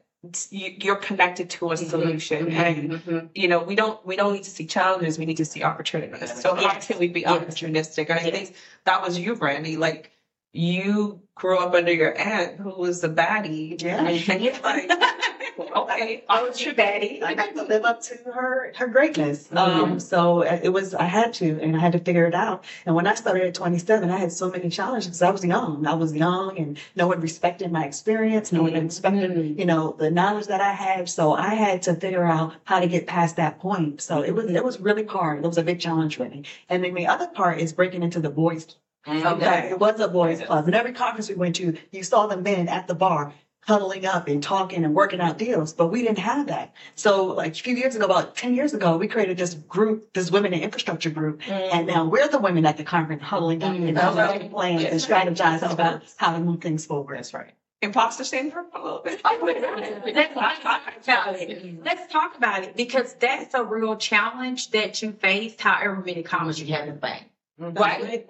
[0.50, 2.50] you're connected to a solution.
[2.52, 3.31] And Mhm.
[3.35, 5.18] you know, we don't we don't need to see challenges.
[5.18, 6.40] We need to see opportunities.
[6.40, 6.87] So how Yes.
[6.88, 7.31] can we be Yes.
[7.31, 8.11] opportunistic?
[8.11, 8.54] And I think
[8.85, 9.76] that was you, Brandy.
[9.76, 10.11] Like
[10.59, 13.81] you grew up under your aunt who was a baddie.
[13.81, 14.09] Yeah.
[14.09, 14.90] And you're like,
[15.77, 17.23] okay, I was your baddie.
[17.23, 19.47] I got to live up to her her greatness.
[19.49, 19.57] Mhm.
[19.57, 22.64] Um, so it was I had to, and I had to figure it out.
[22.87, 25.87] And when I started at 27, I had so many challenges I was young.
[25.87, 28.51] I was young, and no one respected my experience.
[28.51, 31.09] No one respected, you know, the knowledge that I had.
[31.09, 34.01] So I had to figure out how to get past that point.
[34.01, 35.44] So it was it was really hard.
[35.44, 36.42] It was a big challenge for me.
[36.68, 38.75] And then the other part is breaking into the boys
[39.09, 40.64] Okay, it was a boys' club.
[40.64, 43.33] Uh, and every conference we went to, you saw the men at the bar
[43.68, 46.73] huddling up and talking and working out deals, but we didn't have that.
[46.94, 50.31] So, like a few years ago, about 10 years ago, we created this group, this
[50.31, 51.42] women in infrastructure group.
[51.42, 51.77] Mm-hmm.
[51.77, 53.94] And now we're the women at the conference huddling up and mm-hmm.
[53.94, 57.18] developing plans and strategizing about how to move things forward.
[57.18, 57.53] That's right.
[57.83, 59.21] Imposter syndrome a little bit.
[59.42, 61.85] Let's talk about it.
[61.85, 66.59] Let's talk about it because that's a real challenge that you faced, however many commas
[66.59, 67.28] you have in the bank.
[67.61, 67.77] Mm-hmm.
[67.77, 68.27] Right?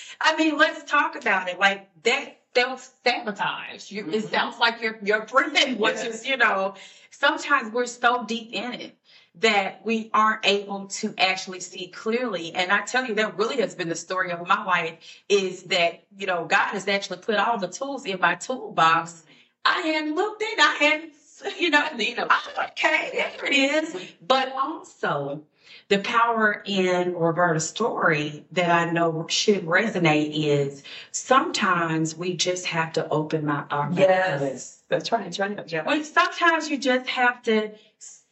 [0.20, 1.58] I mean, let's talk about it.
[1.58, 3.90] Like that self sabotage.
[3.90, 4.28] You, It mm-hmm.
[4.28, 6.74] sounds like you're you're friend, which is, you know,
[7.10, 8.96] sometimes we're so deep in it
[9.36, 12.52] that we aren't able to actually see clearly.
[12.52, 16.02] And I tell you, that really has been the story of my life is that,
[16.16, 19.22] you know, God has actually put all the tools in my toolbox.
[19.64, 21.12] I hadn't looked in, I hadn't,
[21.58, 22.28] you know, you know,
[22.70, 23.96] okay, there it is.
[24.26, 25.42] But also,
[25.90, 32.92] the power in Roberta's story that I know should resonate is sometimes we just have
[32.94, 33.98] to open my our mouths.
[33.98, 35.24] Yes, that's right.
[35.24, 35.60] That's right.
[35.72, 35.82] Yeah.
[35.84, 37.72] Well, sometimes you just have to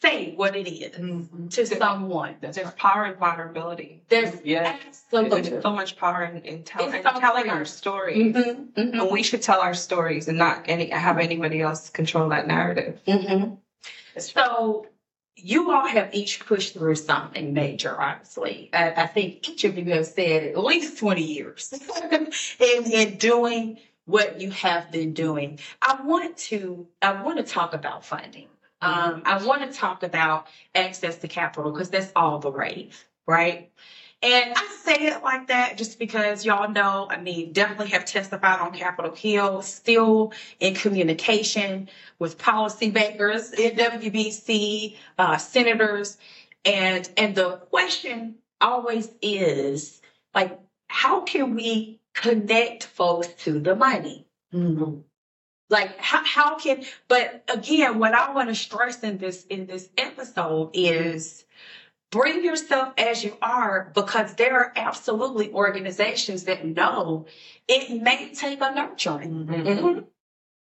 [0.01, 0.95] say what it is
[1.57, 2.37] to someone.
[2.41, 2.77] That's There's right.
[2.77, 4.05] power in vulnerability.
[4.09, 4.77] There's Yeah.
[4.87, 5.41] absolutely.
[5.41, 8.15] There's so much power in, in, tell, in so telling our story.
[8.15, 12.29] Mhm, mhm, And we should tell our stories and not any have anybody else control
[12.29, 13.01] that narrative.
[13.05, 13.59] mhm.
[14.17, 14.87] So
[15.39, 18.71] you all have each pushed through something major, honestly.
[18.73, 21.73] I, I think each of you have said at least 20 years
[22.61, 25.59] in, in doing what you have been doing.
[25.83, 28.49] I want to I want to talk about funding.
[28.81, 32.97] Um, I want to talk about access to capital because that's all the rage,
[33.27, 33.71] right?
[34.21, 38.59] And I say it like that just because y'all know, I mean, definitely have testified
[38.61, 46.19] on Capitol Hill, still in communication with policymakers in WBC, uh, senators.
[46.65, 50.01] And, and the question always is
[50.35, 54.27] like, how can we connect folks to the money?
[54.53, 55.05] Mhm.
[55.71, 59.91] like how, how can but again what i want to stress in this in this
[59.99, 61.45] episode is
[62.11, 67.27] bring yourself as you are because there are absolutely organizations that know
[67.67, 70.05] it may take a nurturing Mhm.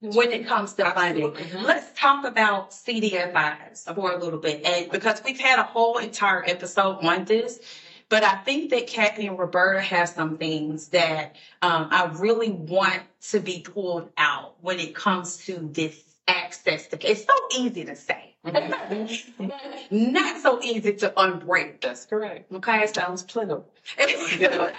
[0.01, 1.63] when it comes to funding Mhm.
[1.63, 6.45] let's talk about cdfis for a little bit and because we've had a whole entire
[6.47, 7.61] episode on this
[8.09, 13.01] but I think that Kathy and Roberta have some things that um, I really want
[13.31, 17.11] to be pulled out when it comes to this access to.
[17.11, 18.37] It's so easy to say,
[19.91, 21.81] not so easy to unbreak.
[21.81, 22.53] That's correct.
[22.53, 23.67] Okay, it Sounds plentiful.
[23.99, 24.73] like, you know,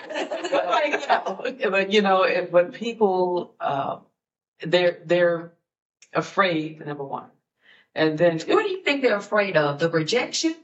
[1.70, 3.98] but you know, if, when people uh,
[4.62, 5.54] they're they're
[6.14, 7.30] afraid, number one,
[7.96, 9.80] and then what do you think they're afraid of?
[9.80, 10.56] The rejection,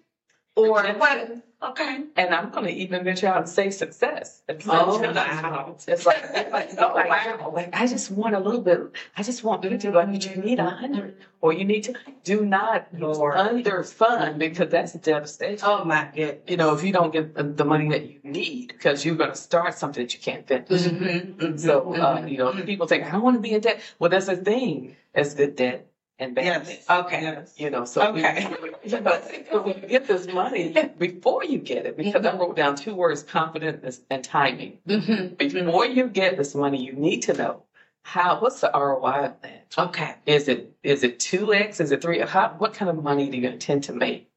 [0.65, 1.31] or what?
[1.61, 2.03] Okay.
[2.15, 4.43] and I'm going to even venture out and say success.
[4.47, 5.75] It's Oh, like, wow.
[5.85, 7.51] it's like, it's like, Oh, wow.
[7.53, 8.79] like, I just want a little bit.
[9.17, 12.45] I just want you to, but you need a hundred, or you need to do
[12.45, 13.35] not Lord.
[13.35, 15.59] underfund because that's devastation.
[15.67, 16.37] Oh my goodness.
[16.47, 19.31] You know, if you don't get the, the money that you need, because you're going
[19.31, 20.69] to start something that you can't finish.
[20.69, 22.31] Mhm, So, mhm, uh, mhm.
[22.31, 23.81] you know, people think, I don't want to be in debt.
[23.99, 25.88] Well, that's a thing as good debt
[26.19, 26.85] and bad Yes.
[26.85, 26.99] debt.
[27.05, 27.43] Okay.
[27.57, 28.45] You know, so we- Okay.
[29.51, 33.23] when you get this money before you get it, because I wrote down two words,
[33.23, 34.79] confidence and timing.
[34.87, 35.37] Mhm.
[35.37, 37.63] Before you get this money, you need to know
[38.03, 39.65] how, what's the ROI of that?
[39.77, 40.15] Okay.
[40.25, 41.79] Is it, is it two X?
[41.79, 42.19] Is it three?
[42.19, 44.28] How, what kind of money do you intend to make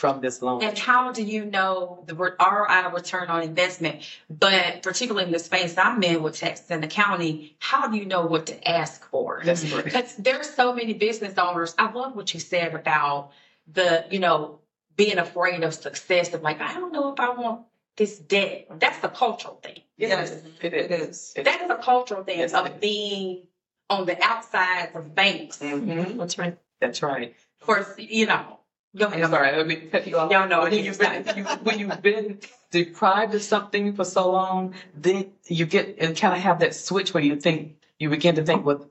[0.00, 0.62] from this loan?
[0.64, 4.08] And how do you know the ROI return on investment?
[4.30, 8.24] But particularly in the space I'm in with taxes and accounting, how do you know
[8.24, 9.42] what to ask for?
[9.44, 9.84] That's correct.
[9.84, 11.74] Because there's so many business owners.
[11.78, 13.32] I love what you said about
[13.70, 14.60] the, you know,
[14.96, 16.32] being afraid of success.
[16.32, 18.68] Of like, I don't know if I want this debt.
[18.78, 19.80] That's a cultural thing.
[19.98, 20.30] Yes,
[20.62, 20.90] it is.
[20.90, 21.34] It is.
[21.44, 22.66] That is a cultural thing Yes, it is.
[22.72, 23.42] of being
[23.90, 25.58] on the outside of banks.
[25.58, 26.16] Mhm.
[26.16, 26.56] That's right.
[26.80, 27.34] That's right.
[27.60, 28.59] Of course, you know,
[28.96, 29.22] go ahead.
[29.24, 30.30] I'm sorry, let me cut you off.
[30.30, 32.38] Y'all know when you've been you, when you've been
[32.70, 37.12] deprived of something for so long, then you get and kind of have that switch
[37.14, 38.88] where you think you begin to think, well,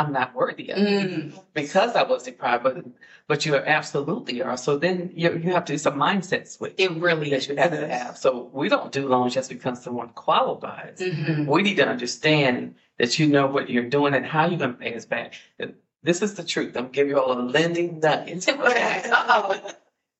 [0.00, 2.84] I'm not worthy of it Mm, because I was deprived, but
[3.26, 4.56] but you absolutely are.
[4.56, 7.48] So then you you have to it's a mindset switch it really that is.
[7.48, 8.16] you have to have.
[8.16, 11.00] So we don't do loans just because someone qualifies.
[11.00, 11.46] Mhm.
[11.46, 14.78] We need to understand that you know what you're doing and how you're going to
[14.78, 15.34] pay us back.
[16.02, 16.76] This is the truth.
[16.76, 18.46] I'm giving you all a lending nugget.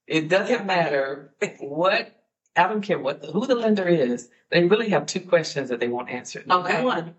[0.09, 2.19] It doesn't matter what,
[2.57, 4.31] I don't care what, who the lender is.
[4.51, 6.43] They really have two questions that they won't answer.
[6.47, 6.83] Number Okay.
[6.83, 7.15] one,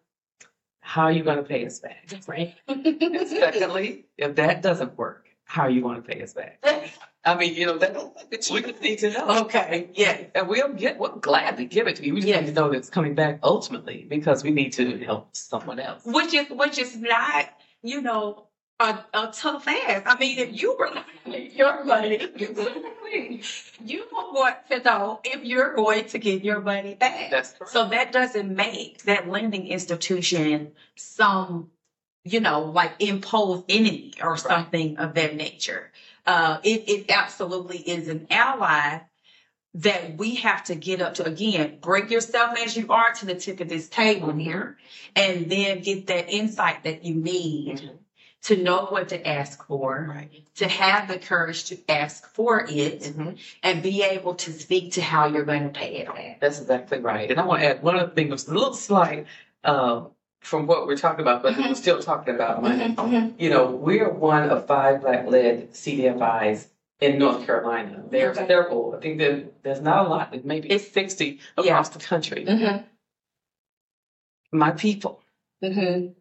[0.82, 2.10] how are you going to pay us back?
[2.28, 2.56] Right.
[2.68, 6.64] And secondly, if that doesn't work, how are you going to pay us back?
[7.24, 7.96] I mean, you know, that
[8.32, 9.42] we just need to know.
[9.42, 9.92] Okay.
[9.94, 10.22] Yeah.
[10.34, 12.16] And we'll get, we'll gladly give it to you.
[12.16, 12.42] We just Yes.
[12.42, 16.02] need to know that it's coming back ultimately because we need to help someone else.
[16.06, 17.50] Which is which is not,
[17.84, 18.48] you know,
[18.80, 20.04] a, a tough ass.
[20.06, 20.92] I mean, if you were
[21.26, 22.18] your money,
[23.84, 27.30] you want to know if you're going to get your money back.
[27.32, 27.72] That's correct.
[27.74, 31.70] So that doesn't make that lending institution some,
[32.24, 35.92] you know, like imposed enemy or something of that nature.
[36.26, 39.00] Uh, it, it absolutely is an ally
[39.76, 43.36] that we have to get up to again, bring yourself as you are to the
[43.36, 44.78] tip of this table here,
[45.16, 47.98] and then get that insight that you need Mhm.
[48.44, 50.44] To know what to ask for, Right.
[50.56, 53.38] to have the courage to ask for it, Mhm.
[53.64, 56.40] and be able to speak to how you're going to pay it back.
[56.40, 57.30] That's exactly right.
[57.30, 59.26] And I want to add one other thing a little slight
[59.66, 60.04] uh,
[60.40, 62.96] from what we're talking about, but we're still talking about money.
[63.38, 66.70] You know, we're one of five black-led CDFIs
[67.02, 68.04] in North Carolina.
[68.10, 68.48] There's Okay.
[68.48, 68.96] several.
[68.96, 71.64] I think that there's not a lot, maybe It's- 60 yeah.
[71.74, 72.46] across the country.
[72.46, 72.86] Mm-hmm.
[74.58, 75.22] My people,
[75.62, 76.14] Mm-hmm.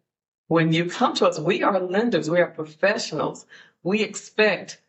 [0.49, 3.45] When you come to us, we are lenders, we are professionals.
[3.83, 4.81] We expect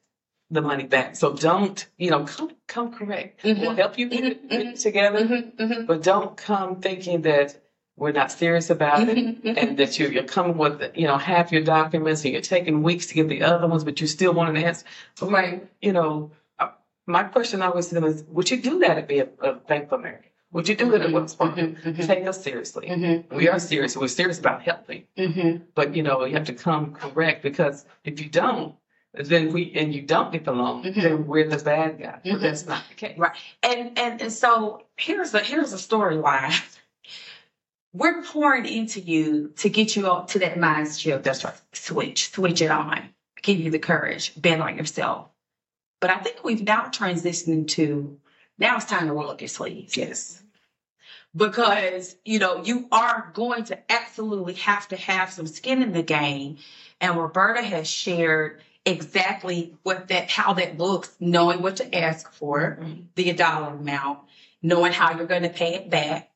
[0.50, 1.14] the money back.
[1.14, 3.44] So don't, you know, come come correct.
[3.44, 3.60] Mhm.
[3.60, 4.82] We'll help you get it, get it Mhm.
[4.82, 5.84] together, Mm-hmm.
[5.86, 7.48] but don't come thinking that
[7.96, 9.16] we're not serious about it.
[9.16, 9.58] Mm-hmm.
[9.58, 13.06] and that you're, you're coming with, you know, half your documents and you're taking weeks
[13.08, 14.86] to get the other ones, but you still want an answer.
[15.20, 15.68] Right.
[15.82, 16.70] You know, uh,
[17.06, 19.92] my question always to them is, would you do that at be a, a Bank
[19.92, 20.29] of America?
[20.52, 21.62] Would you do it at Wells Fargo?
[21.62, 22.02] Mm-hmm.
[22.02, 22.88] Take us seriously.
[22.88, 23.36] Mm-hmm.
[23.36, 23.96] We are serious.
[23.96, 25.64] We're serious about helping, Mm-hmm.
[25.74, 28.74] but you know, you have to come correct because if you don't,
[29.14, 31.02] then we and you don't get the loan, Mhm.
[31.02, 32.20] then we're the bad guy.
[32.24, 32.40] But Mhm.
[32.40, 33.18] that's not the case.
[33.18, 33.36] Right.
[33.62, 36.52] And and and so here's a here's a storyline.
[37.92, 41.24] We're pouring into you to get you up to that mind shift.
[41.24, 41.54] That's right.
[41.72, 43.08] Switch, switch it on,
[43.42, 45.26] give you the courage, bet on yourself.
[46.00, 48.20] But I think we've now transitioned into
[48.60, 49.96] now it's time to roll up your sleeves.
[49.96, 50.42] Yes.
[51.34, 56.02] Because, you know, you are going to absolutely have to have some skin in the
[56.02, 56.58] game.
[57.00, 62.78] And Roberta has shared exactly what that how that looks, knowing what to ask for
[63.14, 64.20] the dollar amount,
[64.62, 66.30] knowing how you're going to pay it back.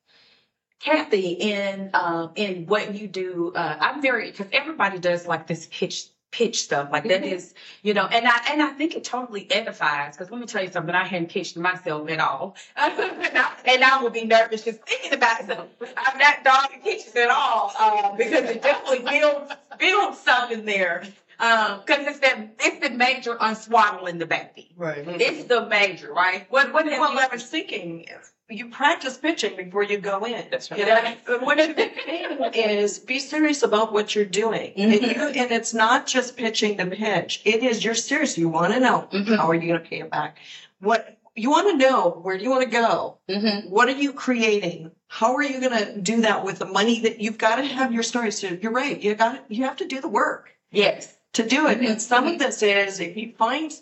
[0.80, 5.66] Kathy, in um, in what you do, uh, I'm very because everybody does like this
[5.70, 6.04] pitch
[6.35, 6.88] pitch stuff.
[6.90, 10.40] Like that is you know and I and I think it totally edifies because let
[10.40, 12.92] me tell you something I hadn't pitched myself at all and,
[13.47, 15.47] I, and I would be nervous just thinking about it.
[15.47, 21.05] So I'm not dogging pitches at all uh, because it definitely builds builds something there
[21.38, 25.05] because it's that it's the major unswaddling the baby Right.
[25.07, 26.47] it's the major right?
[26.51, 28.07] What what have Well, you ever was thinking,
[28.50, 30.44] you practice pitching before you go in.
[30.50, 30.80] That's right.
[30.80, 34.72] What you know, one of the things is be serious about what you're doing.
[34.76, 35.16] And, Mhm.
[35.16, 37.40] you, and it's not just pitching the pitch.
[37.44, 38.37] It is you're serious.
[38.37, 39.37] You want to know Mhm.
[39.37, 40.37] how are you going to pay it back?
[40.80, 43.18] What you want to know, where do you want to go?
[43.28, 43.68] mm-hmm.
[43.68, 44.90] What are you creating?
[45.09, 47.92] How are you going to do that with the money that you've got to have
[47.92, 48.30] your story?
[48.30, 49.00] So you're right.
[49.00, 51.80] You got you have to do the work yes to do it.
[51.80, 51.90] Mhm.
[51.92, 53.72] And some of this is if you find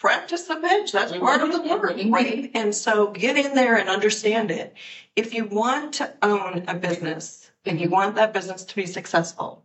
[0.00, 2.50] practice the pitch, that's part of the work, right?
[2.54, 4.74] And so get in there and understand it.
[5.14, 9.62] If you want to own a business and you want that business to be successful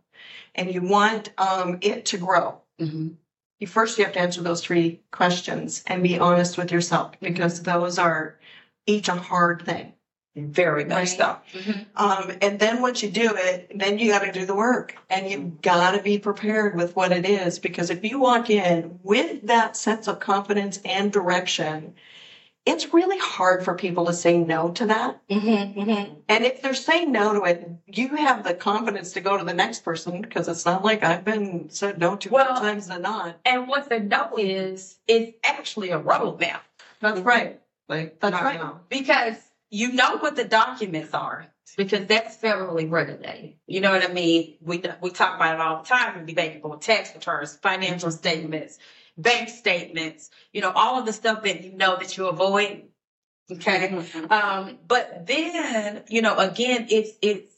[0.54, 3.08] and you want um, it to grow, mm-hmm.
[3.58, 7.62] you first you have to answer those three questions and be honest with yourself because
[7.62, 8.38] those are
[8.86, 9.94] each a hard thing.
[10.36, 11.08] Very much Right.
[11.08, 11.80] so mm-hmm.
[11.96, 15.28] Um, and then once you do it, then you got to do the work and
[15.30, 17.58] you've got to be prepared with what it is.
[17.58, 21.94] Because if you walk in with that sense of confidence and direction,
[22.66, 25.20] it's really hard for people to say no to that.
[25.30, 25.80] Mm-hmm.
[25.80, 26.14] Mm-hmm.
[26.28, 29.54] And if they're saying no to it, you have the confidence to go to the
[29.54, 33.02] next person because it's not like I've been said no to Well- more times than
[33.02, 33.38] not.
[33.44, 36.60] And what the no is, is actually a roadmap
[37.00, 37.60] That's right.
[37.88, 38.58] Like That's right.
[38.58, 38.80] now.
[38.88, 39.36] because
[39.70, 43.54] you know what the documents are because that's federally regulated.
[43.66, 44.56] You know what I mean?
[44.60, 48.78] We we talk about it all the time in the bankable tax returns, financial statements,
[49.18, 50.30] bank statements.
[50.52, 52.84] You know all of the stuff that you know that you avoid.
[53.50, 54.04] Okay.
[54.28, 57.52] Um, but then, you know, again, it's it's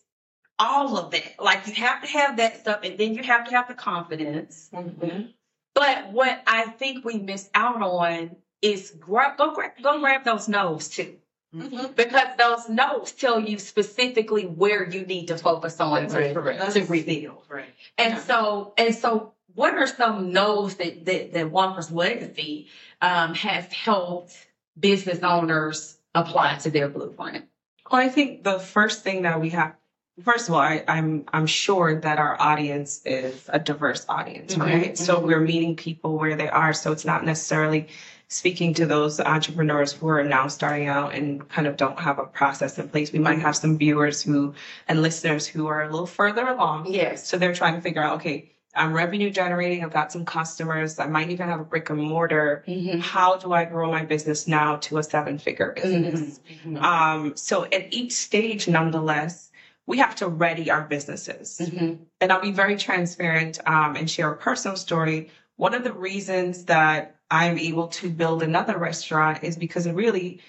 [0.59, 1.35] all of that.
[1.39, 4.69] Like you have to have that stuff, and then you have to have the confidence.
[4.73, 5.33] Mhm.
[5.75, 10.49] But what I think we miss out on is grab go grab go grab those
[10.49, 11.17] no's too.
[11.55, 11.97] Mhm.
[11.97, 16.73] Because those notes tell you specifically where you need to focus on to, correct.
[16.73, 17.43] to reveal.
[17.49, 17.65] Right.
[17.97, 18.21] And Yeah.
[18.21, 22.69] so and so what are some no's that that, that Walker's legacy
[23.01, 24.37] um, has helped
[24.79, 27.47] business owners apply to their blueprint?
[27.91, 29.75] Well, I think the first thing that we have,
[30.23, 34.61] first of all, I, I'm I'm sure that our audience is a diverse audience, Mhm,
[34.61, 34.99] right?
[34.99, 36.75] So we're meeting people where they are.
[36.75, 37.89] So it's not necessarily
[38.29, 42.25] speaking to those entrepreneurs who are now starting out and kind of don't have a
[42.25, 43.11] process in place.
[43.11, 44.55] We might have some viewers who
[44.87, 46.93] and listeners who are a little further along.
[46.93, 47.27] Yes.
[47.27, 49.83] So they're trying to figure out, okay, I'm revenue generating.
[49.83, 50.99] I've got some customers.
[50.99, 52.65] I might even have a brick and mortar.
[52.69, 53.01] Mm-hmm.
[53.01, 56.39] How do I grow my business now to a seven figure business?
[56.77, 59.51] Um, so at each stage, nonetheless,
[59.87, 61.61] we have to ready our businesses.
[61.63, 62.03] Mm-hmm.
[62.21, 65.31] And I'll be very transparent um, and share a personal story.
[65.57, 70.41] One of the reasons that I'm able to build another restaurant is because it really,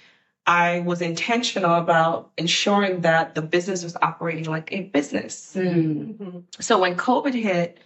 [0.45, 5.53] I was intentional about ensuring that the business was operating like a business.
[5.55, 6.23] Mm-hmm.
[6.23, 6.43] Mhm.
[6.59, 7.79] So when COVID hit,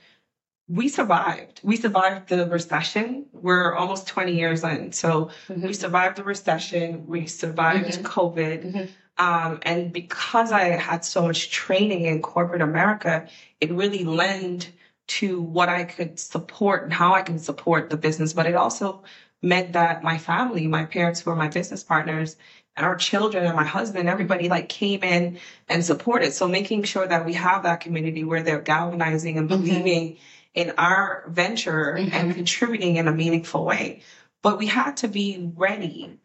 [0.69, 1.59] we survived.
[1.63, 3.25] We survived the recession.
[3.33, 4.91] We're almost 20 years in.
[4.93, 7.05] So we survived the recession.
[7.07, 8.03] We survived Mhm.
[8.03, 8.73] COVID.
[8.73, 8.87] Mhm.
[9.17, 13.27] Um, and because I had so much training in corporate America,
[13.59, 14.71] it really lent
[15.07, 18.33] to what I could support and how I can support the business.
[18.33, 19.03] But it also
[19.41, 22.37] meant that my family, my parents who are my business partners,
[22.75, 25.37] and our children and my husband, everybody like came in
[25.69, 26.33] and supported.
[26.33, 29.49] So making sure that we have that community where they're galvanizing and Mhm.
[29.49, 30.17] believing
[30.55, 32.13] in our venture Mhm.
[32.13, 34.01] and contributing in a meaningful way.
[34.41, 36.19] But we had to be ready.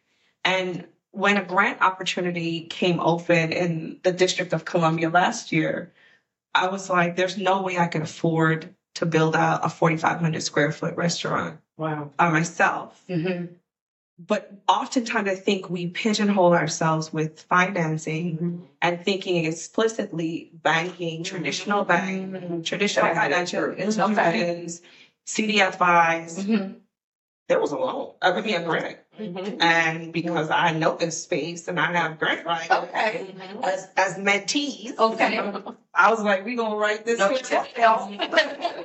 [0.45, 5.93] And when a grant opportunity came open in the District of Columbia last year,
[6.55, 10.73] I was like, there's no way I could afford to build out a 4,500 square
[10.73, 12.11] foot restaurant Wow.
[12.17, 13.03] by myself.
[13.09, 13.55] Mm-hmm.
[14.21, 18.57] But oftentimes I think we pigeonhole ourselves with financing Mm-hmm.
[18.83, 24.83] and thinking explicitly banking, traditional bank, traditional financial institutions,
[25.27, 26.45] CDFIs.
[26.45, 26.75] Mhm.
[27.49, 28.15] There was a loan.
[28.21, 28.99] I mean, a grant.
[29.19, 29.61] Mhm.
[29.63, 33.35] And because I know this space and I have grant writing Okay.
[33.65, 35.53] as, as mentees, Okay.
[35.95, 37.19] I was like, we're gonna write this.
[37.19, 37.37] No,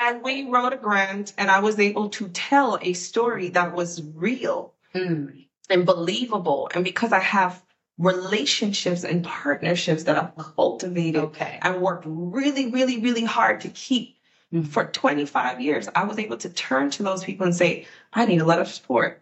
[0.00, 4.02] and we wrote a grant and I was able to tell a story that was
[4.14, 5.46] real Mm.
[5.68, 6.70] and believable.
[6.74, 7.62] And because I have
[7.98, 11.58] relationships and partnerships that I've cultivated Okay.
[11.62, 14.16] and worked really, really, really hard to keep
[14.52, 14.66] Mhm.
[14.66, 18.40] for 25 years, I was able to turn to those people and say, I need
[18.40, 19.20] a letter of support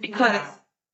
[0.00, 0.40] because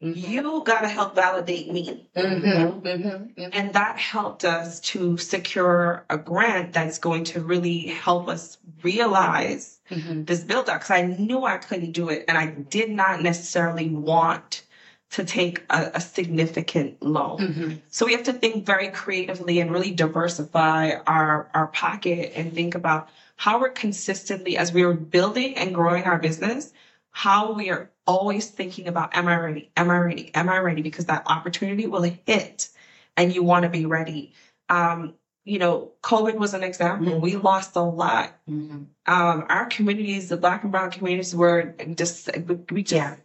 [0.01, 2.09] you got to help validate me.
[2.17, 2.83] Mhm.
[2.83, 3.51] Mhm.
[3.53, 9.81] And that helped us to secure a grant that's going to really help us realize
[9.91, 10.27] Mhm.
[10.27, 13.89] this build up because I knew I couldn't do it and I did not necessarily
[13.89, 14.63] want
[15.11, 17.39] to take a, a significant loan.
[17.39, 17.79] Mhm.
[17.89, 22.75] So we have to think very creatively and really diversify our, our pocket and think
[22.75, 26.73] about how we're consistently, as we are building and growing our business,
[27.11, 29.71] how we are always thinking about, am I ready?
[29.77, 30.35] Am I ready?
[30.35, 30.83] Am I ready?
[30.83, 32.69] Because that opportunity will hit
[33.17, 34.33] and you want to be ready.
[34.69, 35.15] Um,
[35.45, 37.21] you know, COVID was an example.
[37.21, 38.35] We lost a lot.
[38.49, 38.87] Mhm.
[39.07, 42.29] Um, our communities, the black and brown communities were just,
[42.71, 43.17] we just Yeah.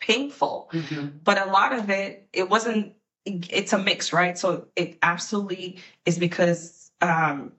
[0.00, 1.24] painful Mhm.
[1.24, 2.94] but a lot of it it wasn't
[3.24, 7.52] it's a mix right so it absolutely is because um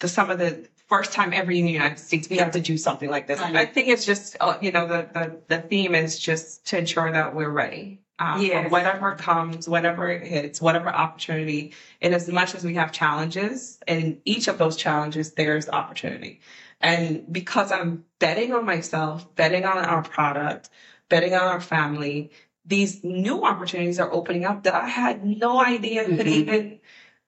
[0.00, 2.76] the some of the first time ever in the united states we have to do
[2.78, 3.56] something like this Right.
[3.56, 7.10] i think it's just uh, you know the, the the theme is just to ensure
[7.12, 8.70] that we're ready um, Yes.
[8.70, 14.20] whatever comes whatever it hits whatever opportunity and as much as we have challenges in
[14.24, 16.40] each of those challenges there's opportunity
[16.80, 20.70] and because i'm betting on myself betting on our product
[21.08, 22.30] betting on our family
[22.64, 26.40] these new opportunities are opening up that I had no idea could Mhm.
[26.42, 26.80] even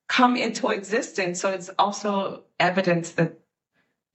[0.09, 1.41] come into existence.
[1.41, 3.39] So it's also evidence that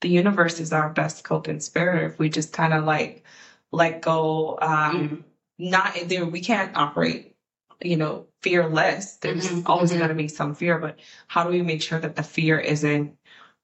[0.04, 3.24] the universe is our best co-conspirator if we just kind of like
[3.72, 4.58] let go.
[4.60, 5.24] Um,
[5.58, 7.36] Not there, we can't operate,
[7.80, 9.16] you know, fearless.
[9.16, 9.98] There's Mhm, always mhm.
[9.98, 10.98] going to be some fear, but
[11.28, 13.16] how do we make sure that the fear isn't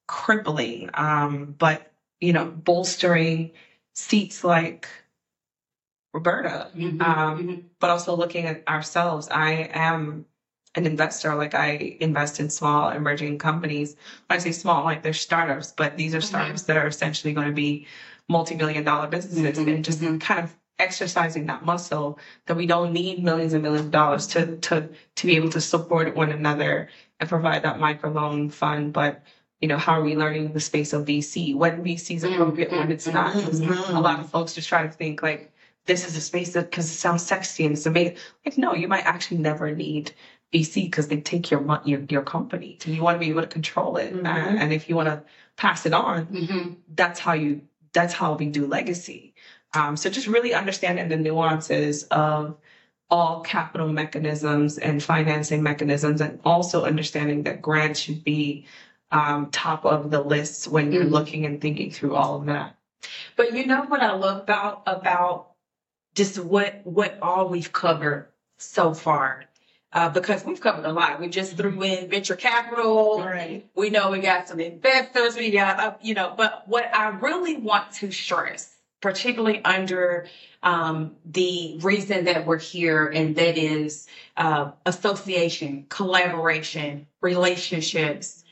[0.07, 0.91] crippling?
[0.95, 3.53] Um, but you know, bolstering
[3.95, 4.88] seats like
[6.12, 7.01] Roberta Mhm.
[7.03, 9.28] um, but also looking at ourselves.
[9.30, 10.26] I am
[10.75, 11.35] an investor.
[11.35, 13.97] Like I invest in small emerging companies.
[14.27, 17.49] When I say small, like they're startups, but these are startups that are essentially going
[17.49, 17.87] to be
[18.29, 20.21] multi-billion dollar businesses Mhm, and just mhm.
[20.21, 24.57] kind of exercising that muscle that we don't need millions and millions of dollars to
[24.59, 28.93] to to be able to support one another and provide that microloan fund.
[28.93, 29.23] But
[29.61, 31.55] you know, how are we learning the space of VC?
[31.55, 33.35] When VC is appropriate, when it's not.
[33.35, 33.95] Mhm.
[33.95, 35.53] A lot of folks just try to think like
[35.87, 38.16] this is a space that because it sounds sexy and it's amazing.
[38.47, 40.12] Like, no, you might actually never need
[40.53, 42.78] VC because they take your money, your, your company.
[42.84, 44.14] And you want to be able to control it.
[44.14, 44.24] Mhm.
[44.26, 45.22] Uh, and if you want to
[45.57, 46.76] pass it on, Mhm.
[46.94, 49.34] that's how you, that's how we do legacy.
[49.74, 52.57] Um, so just really understanding the nuances of
[53.11, 58.66] all capital mechanisms and financing mechanisms, and also understanding that grants should be
[59.12, 61.11] um, top of the list when you're Mhm.
[61.11, 62.76] looking and thinking through all of that.
[63.34, 65.48] But you know what I love about about
[66.14, 68.28] just what what all we've covered
[68.59, 69.44] so far.
[69.93, 71.18] Uh, because we've covered a lot.
[71.18, 73.20] We just threw in venture capital.
[73.20, 73.68] Right.
[73.74, 75.34] We know we got some investors.
[75.36, 80.28] We got, uh, you know, but what I really want to stress, particularly under
[80.62, 88.45] um, the reason that we're here, and that is uh, association, collaboration, relationships,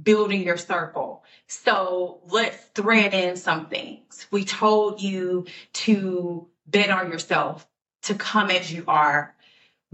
[0.00, 1.24] building your circle.
[1.48, 4.28] So let's thread in some things.
[4.30, 7.66] We told you to bet on yourself,
[8.02, 9.33] to come as you are.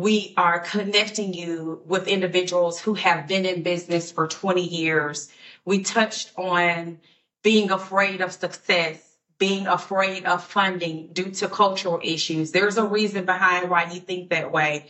[0.00, 5.30] We are connecting you with individuals who have been in business for 20 years.
[5.66, 7.00] We touched on
[7.42, 8.98] being afraid of success,
[9.38, 12.50] being afraid of funding due to cultural issues.
[12.50, 14.86] There's a reason behind why you think that way.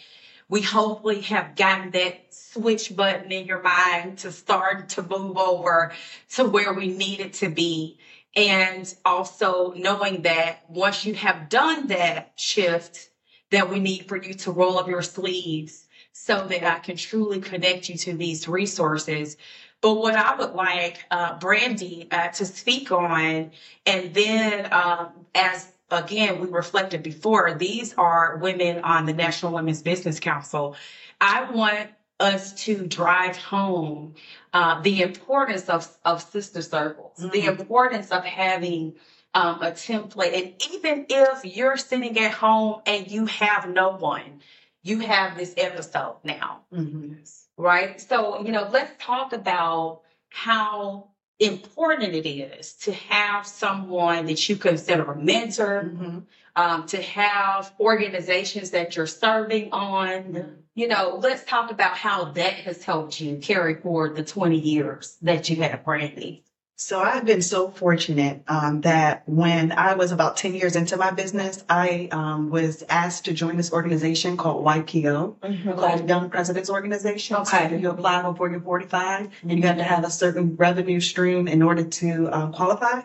[0.48, 5.92] We hopefully have gotten that switch button in your mind to start to move over
[6.36, 7.98] to where we need it to be.
[8.36, 13.09] And also knowing that once you have done that shift,
[13.50, 17.40] that we need for you to roll up your sleeves so that I can truly
[17.40, 19.36] connect you to these resources.
[19.80, 23.50] But what I would like uh, Brandy uh, to speak on,
[23.86, 29.82] and then um, as again we reflected before, these are women on the National Women's
[29.82, 30.76] Business Council.
[31.20, 31.90] I want
[32.20, 34.14] us to drive home
[34.52, 38.94] uh, the importance of, of sister circles, the importance of having
[39.34, 40.34] um, a template.
[40.34, 44.40] And even if you're sitting at home and you have no one,
[44.82, 46.62] you have this episode now,
[47.56, 48.00] right?
[48.00, 51.08] So, you know, let's talk about how
[51.38, 56.22] important it is to have someone that you consider a mentor, Mhm.
[56.56, 60.64] um, to have organizations that you're serving on.
[60.74, 65.16] You know, let's talk about how that has helped you carry forward the 20 years
[65.22, 66.44] that you had Brandy.
[66.82, 71.10] So I've been so fortunate um, that when I was about 10 years into my
[71.10, 77.36] business, I um, was asked to join this organization called YPO, called Young Presidents Organization.
[77.36, 77.68] Okay.
[77.68, 81.48] So you apply before you're 45 and you have to have a certain revenue stream
[81.48, 83.02] in order to um, qualify.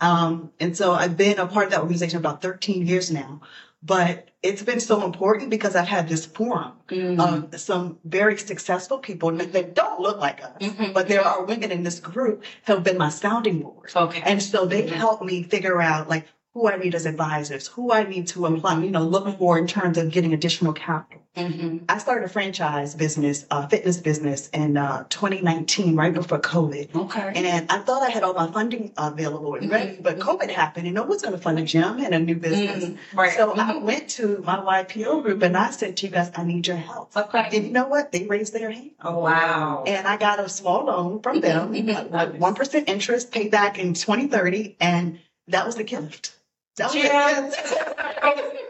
[0.00, 3.42] Um, and so I've been a part of that organization about 13 years now.
[3.82, 7.20] But it's been so important because I've had this forum Mm.
[7.52, 10.92] of some very successful people that don't look like us, Mhm.
[10.94, 13.90] but there are women in this group who have been my sounding board.
[13.94, 14.22] Okay.
[14.24, 16.26] And so they helped me figure out like
[16.58, 19.68] who I need as advisors, who I need to apply, you know, look for in
[19.68, 21.22] terms of getting additional capital.
[21.36, 21.82] Mhm.
[21.88, 26.96] I started a franchise business, a fitness business in uh, 2019, right before COVID.
[26.96, 27.32] Okay.
[27.36, 30.96] And I thought I had all my funding available and ready, but COVID happened and
[30.96, 32.86] no one's going to fund a gym and a new business.
[32.86, 33.36] Mm, right.
[33.36, 33.82] So I Mhm.
[33.82, 37.16] went to my YPO group and I said to you guys, I need your help.
[37.16, 37.50] Okay.
[37.52, 38.10] And you know what?
[38.10, 38.90] They raised their hand.
[39.04, 39.84] Oh, wow.
[39.86, 41.70] And I got a small loan from them,
[42.10, 46.32] like one percent interest, paid back in 2030, and that was the gift.
[46.78, 47.54] That was Yes.
[47.56, 48.64] gift.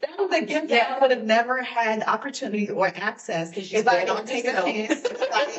[0.00, 4.04] That was a gift that I would have never had opportunity or access if I
[4.04, 5.04] don't take a chance.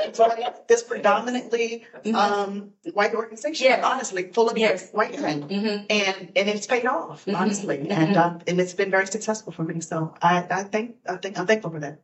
[0.06, 3.84] Enjoy this predominantly um, white organization, Yes.
[3.84, 4.92] honestly, full of Yes.
[4.92, 5.44] white men.
[5.44, 5.86] Mhm.
[5.90, 7.36] And and it's paid off, Mhm.
[7.36, 7.92] honestly, Mhm.
[7.92, 9.82] and um, and it's been very successful for me.
[9.82, 12.00] So I I think I think I'm thankful for that.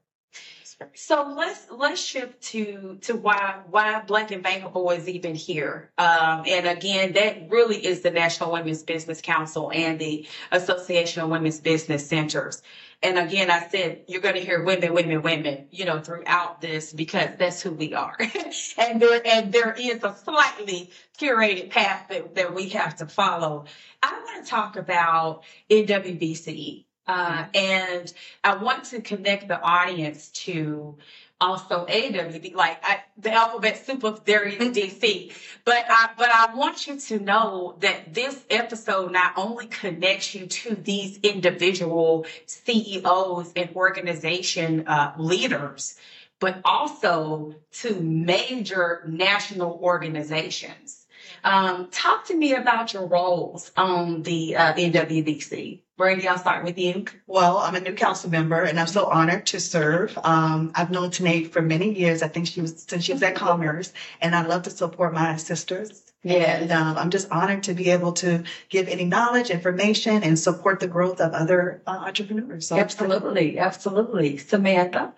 [0.93, 5.91] So let's let's shift to to why why Black and Bankable is even here.
[5.97, 11.30] Um, and again, that really is the National Women's Business Council and the Association of
[11.30, 12.61] Women's Business Centers.
[13.01, 16.91] And again, I said you're going to hear women, women, women, you know, throughout this
[16.91, 18.17] because that's who we are.
[18.78, 23.65] and there and there is a slightly curated path that, that we have to follow.
[24.01, 26.85] I want to talk about NWBC.
[27.08, 28.12] Uh, and
[28.43, 30.97] I want to connect the audience to
[31.39, 35.34] also AWB, like I, the alphabet soup of there is DC.
[35.66, 40.47] But I, but I want you to know that this episode not only connects you
[40.47, 45.97] to these individual CEOs and organization uh, leaders,
[46.39, 51.06] but also to major national organizations.
[51.43, 55.82] Um, talk to me about your roles on the uh, NWBC.
[55.98, 57.06] Brandy, I'll start with you.
[57.26, 60.18] Well, I'm a new council member, and I'm so honored to serve.
[60.24, 62.22] Um, I've known Tené for many years.
[62.22, 65.38] I think she was since she was at Commerce, and I love to support my
[65.38, 66.14] sisters.
[66.26, 70.82] And um, I'm just honored to be able to give any knowledge, information, and support
[70.82, 72.68] the growth of other uh, entrepreneurs.
[72.68, 74.38] So Absolutely, absolutely.
[74.38, 75.14] Samantha.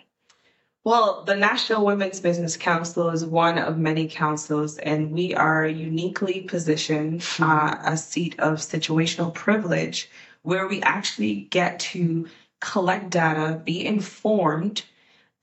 [0.84, 6.42] Well, the National Women's Business Council is one of many councils, and we are uniquely
[6.42, 10.10] positioned uh, a seat of situational privilege
[10.48, 12.26] where we actually get to
[12.62, 14.82] collect data, be informed,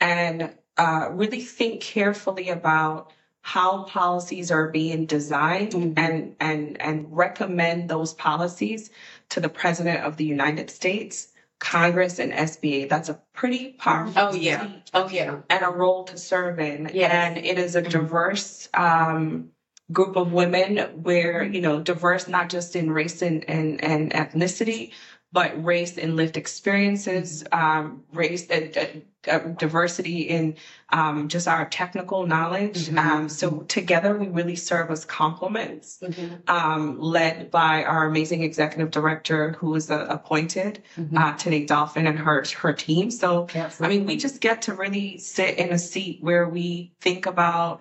[0.01, 5.99] and uh, really think carefully about how policies are being designed Mhm.
[5.99, 8.89] and, and, and recommend those policies
[9.29, 12.89] to the President of the United States, Congress, and SBA.
[12.89, 14.69] That's a pretty powerful Oh yeah.
[14.95, 15.41] Oh yeah.
[15.51, 16.91] and a role to serve in.
[16.95, 17.13] Yes.
[17.13, 19.51] And it is a diverse um,
[19.93, 24.93] group of women where, you know, diverse not just in race and, and, and ethnicity,
[25.33, 30.55] but race and lived experiences, um, race and uh, uh, diversity in
[30.91, 32.89] um, just our technical knowledge.
[32.89, 32.99] Mhm.
[32.99, 36.01] Um, so together we really serve as complements,
[36.47, 41.17] um, led by our amazing executive director who is uh, appointed, Mhm.
[41.19, 43.11] uh, Tené Dolphin and her, her team.
[43.11, 43.49] So
[43.81, 47.81] I mean, we just get to really sit in a seat where we think about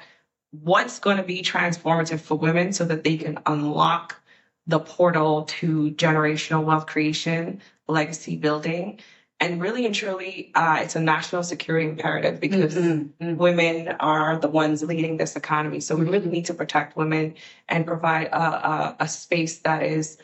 [0.61, 4.21] what's going to be transformative for women so that they can unlock
[4.67, 8.99] the portal to generational wealth creation, legacy building.
[9.39, 13.09] And really and truly, uh, it's a national security imperative because Mhm.
[13.19, 13.35] Mhm.
[13.37, 15.81] women are the ones leading this economy.
[15.81, 17.35] So we really need to protect women
[17.67, 20.17] and provide a, a, a space that is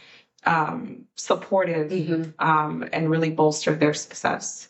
[0.45, 2.33] um, supportive Mhm.
[2.39, 4.69] um, and really bolster their success.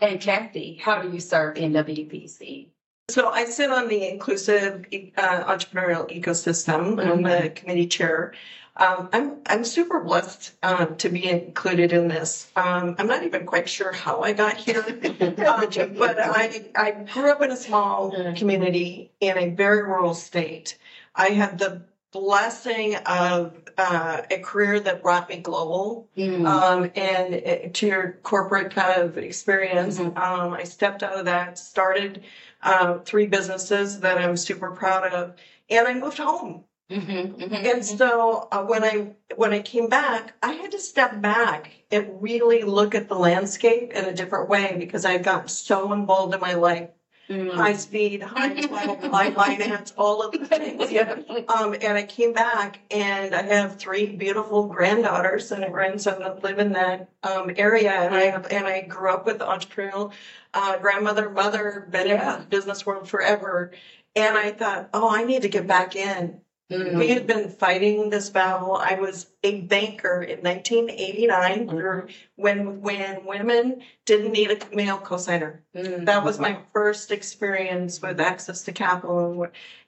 [0.00, 2.73] And Kathy, how do you serve NWBC?
[3.10, 4.86] So I sit on the inclusive
[5.18, 6.98] uh, entrepreneurial ecosystem.
[7.04, 8.32] I'm the committee chair.
[8.78, 12.50] Um, I'm I'm super blessed um, to be included in this.
[12.56, 14.80] Um, I'm not even quite sure how I got here,
[15.46, 20.78] um, but I I grew up in a small community in a very rural state.
[21.14, 26.46] I had the blessing of uh, a career that brought me global Mm.
[26.46, 30.16] um, and uh, to your corporate kind of experience, Mhm.
[30.16, 32.22] um, I stepped out of that, started
[32.64, 35.34] uh, three businesses that I'm super proud of,
[35.70, 36.64] and I moved home.
[36.90, 37.54] Mm-hmm, mm-hmm.
[37.54, 42.22] And so uh, when I when I came back, I had to step back and
[42.22, 46.34] really look at the landscape in a different way because I had gotten so involved
[46.34, 46.90] in my life,
[47.28, 47.56] Mm-hmm.
[47.56, 50.90] high speed, high finance, all of the things.
[50.92, 51.16] Yeah.
[51.48, 56.42] Um, and I came back and I have three beautiful granddaughters and a grandson that
[56.42, 57.92] live in that um, area.
[57.92, 60.12] And I have, and I grew up with entrepreneurial
[60.54, 63.72] uh, grandmother, mother, been in the business world forever.
[64.16, 66.40] And I thought, oh, I need to get back in.
[66.70, 66.98] Mm-hmm.
[66.98, 68.74] We had been fighting this battle.
[68.74, 72.10] I was a banker in 1989 Mm-hmm.
[72.36, 75.58] when when women didn't need a male cosigner.
[75.76, 76.04] Mm-hmm.
[76.06, 79.46] That was my first experience with access to capital.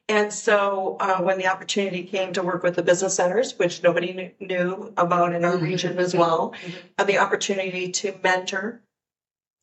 [0.09, 4.35] And so uh, when the opportunity came to work with the business centers, which nobody
[4.39, 5.62] knew, about in our Mhm.
[5.62, 6.74] region as well, Mhm.
[6.99, 8.83] uh, the opportunity to mentor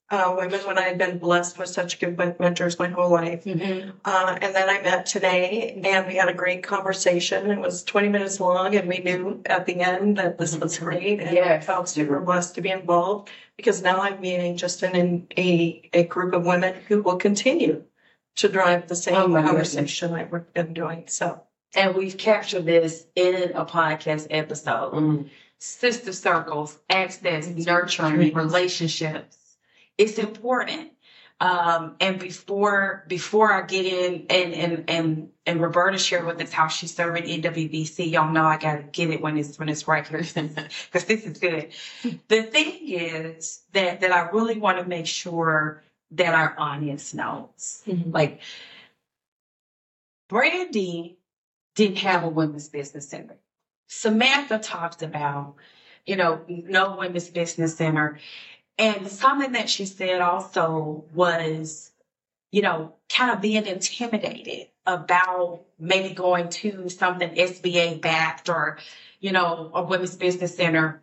[0.09, 3.45] uh, women when I had been blessed with such good mentors my whole life.
[3.45, 3.89] Mm-hmm.
[4.05, 7.49] Uh, and then I met Tené, and we had a great conversation.
[7.49, 11.19] It was 20 minutes long, and we knew at the end that this was great.
[11.19, 11.65] And I Yes.
[11.65, 16.03] felt super blessed to be involved because now I'm meeting just an, in a, a
[16.03, 17.83] group of women who will continue
[18.35, 21.05] to drive the same Oh, my conversation that we've been doing.
[21.07, 21.41] So,
[21.75, 24.93] And we've captured this in a podcast episode.
[24.93, 25.29] Mm.
[25.59, 29.37] Sister circles, access, nurturing relationships.
[29.97, 30.91] It's important.
[31.39, 36.53] Um, and before before I get in and and and and Roberta shared with us
[36.53, 40.07] how she's serving NWBC, y'all know I gotta get it when it's when it's right
[40.07, 41.73] here because this is good.
[42.29, 47.83] The thing is that that I really want to make sure that our audience knows.
[48.11, 48.39] Like
[50.29, 51.17] Brandy
[51.75, 53.37] didn't have a women's business center.
[53.87, 55.55] Samantha talked about,
[56.05, 58.19] you know, no women's business center.
[58.77, 61.91] And something that she said also was,
[62.51, 68.79] you know, kind of being intimidated about maybe going to something SBA backed or,
[69.19, 71.01] you know, a women's business center.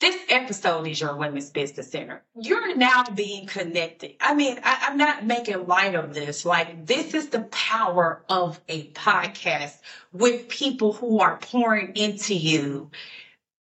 [0.00, 2.24] This episode is your women's business center.
[2.34, 4.16] You're now being connected.
[4.20, 6.44] I mean, I, I'm not making light of this.
[6.44, 9.76] Like, this is the power of a podcast
[10.12, 12.90] with people who are pouring into you,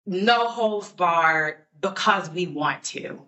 [0.07, 3.20] no holds barred, because we want to.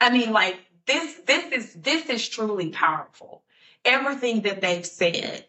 [0.00, 3.42] I mean, like this, this is this is truly powerful.
[3.84, 5.44] Everything that they've said,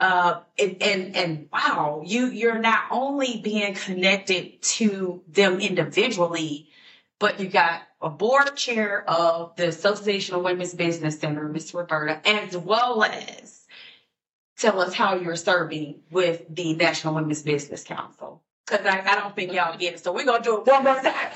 [0.00, 6.68] uh, and, and and wow, you you're not only being connected to them individually,
[7.18, 12.20] but you got a board chair of the Association of Women's Business Center, Miss Roberta,
[12.26, 13.66] as well as
[14.56, 18.42] tell us how you're serving with the National Women's Business Council.
[18.68, 20.00] Because I, I don't think y'all get it.
[20.00, 21.30] So we're going to do it one more time.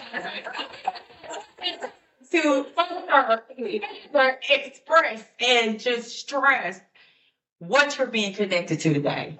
[2.32, 3.42] to further
[4.48, 6.80] express and just stress
[7.58, 9.38] what you're being connected to today.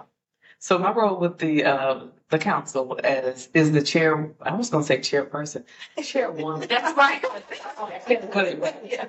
[0.59, 4.33] So my role with the uh, the council as is the chair.
[4.41, 5.65] I was going to say chairperson,
[6.03, 6.69] chairwoman.
[6.69, 7.21] That's right.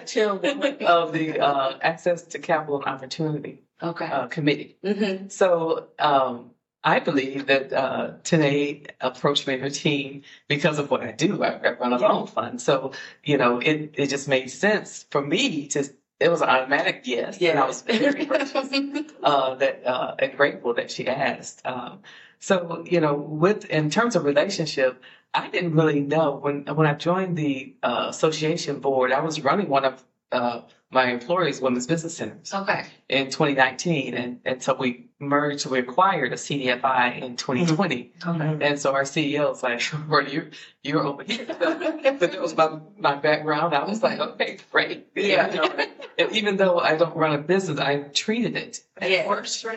[0.07, 4.05] chairwoman of the uh, Access to Capital and Opportunity Okay.
[4.05, 4.77] uh, Committee.
[4.84, 5.27] Mm-hmm.
[5.27, 6.51] So um,
[6.84, 11.43] I believe that uh, Tené approached me and her team because of what I do.
[11.43, 12.91] I, I run a loan fund, so
[13.23, 15.89] you know it it just made sense for me to.
[16.19, 18.55] It was an automatic yes, and I was very gracious
[19.23, 21.65] uh, that uh, and grateful that she asked.
[21.65, 21.99] Um,
[22.39, 25.01] so you know, with in terms of relationship,
[25.34, 29.11] I didn't really know when when I joined the uh, association board.
[29.11, 30.61] I was running one of uh,
[30.91, 32.86] my employees' women's business centers okay.
[33.09, 38.57] in 2019, and and so we merged, we acquired a CDFI in 2020, Okay.
[38.68, 40.49] and so our CEO was like, "Well, you
[40.84, 43.74] you're over here." but that was my my background.
[43.74, 45.49] I was like, "Okay, great." Yeah.
[45.51, 45.86] You know,
[46.18, 49.28] and even though I don't run a business, I treated it Yeah.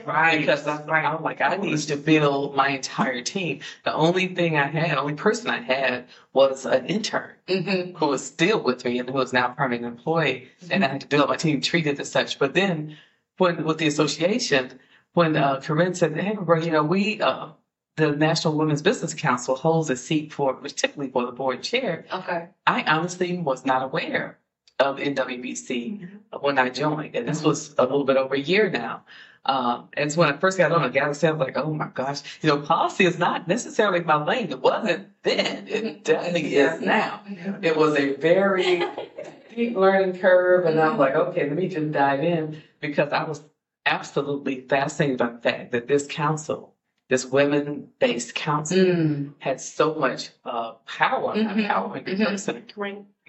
[0.05, 0.41] Right.
[0.41, 3.61] Because I'm, I'm like, I need to build my entire team.
[3.84, 7.97] The only thing I had, only person I had was an intern Mm-hmm.
[7.97, 10.49] who was still with me and who was now a permanent employee.
[10.70, 12.39] And I had to build my team, treated as such.
[12.39, 12.97] But then
[13.39, 14.80] when with the association,
[15.16, 17.48] when uh, Corinne said, hey, bro, you know, we, uh,
[17.96, 22.04] the National Women's Business Council holds a seat for, particularly for the board chair.
[22.12, 22.48] Okay.
[22.66, 24.38] I honestly was not aware
[24.78, 26.06] of NWBC
[26.42, 27.14] when I joined.
[27.14, 29.04] And this was a little bit over a year now.
[29.46, 31.72] Um, and so when I first got on, I got say, I was like, oh
[31.72, 34.50] my gosh, you know, policy is not necessarily my lane.
[34.50, 35.66] It wasn't then.
[35.66, 37.22] It definitely is now.
[37.62, 38.84] It was a very
[39.50, 40.66] steep learning curve.
[40.66, 43.42] And I'm like, okay, let me just dive in because I was
[43.87, 46.74] absolutely fascinated by the fact that this council,
[47.09, 49.32] this women based council, Mm.
[49.39, 51.66] had so much uh, power, not Mhm.
[51.68, 52.26] power in Mhm.
[52.26, 52.64] person,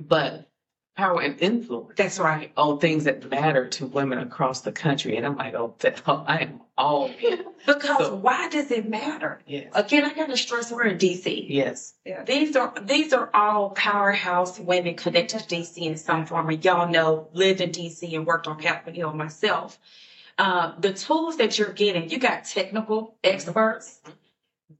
[0.01, 0.47] but
[0.95, 2.51] power and influence That's right.
[2.57, 5.15] on things that matter to women across the country.
[5.15, 5.75] And I'm like, oh,
[6.07, 7.11] I am all.
[7.67, 9.41] Because So- why does it matter?
[9.45, 9.71] Yes.
[9.75, 11.45] Again, I got to stress we're in DC.
[11.47, 11.93] Yes.
[12.25, 16.49] These are these are all powerhouse women connected to DC in some form.
[16.49, 19.77] And y'all know, lived in DC and worked on Capitol Hill myself.
[20.37, 23.99] Uh, the tools that you're getting, you got technical experts,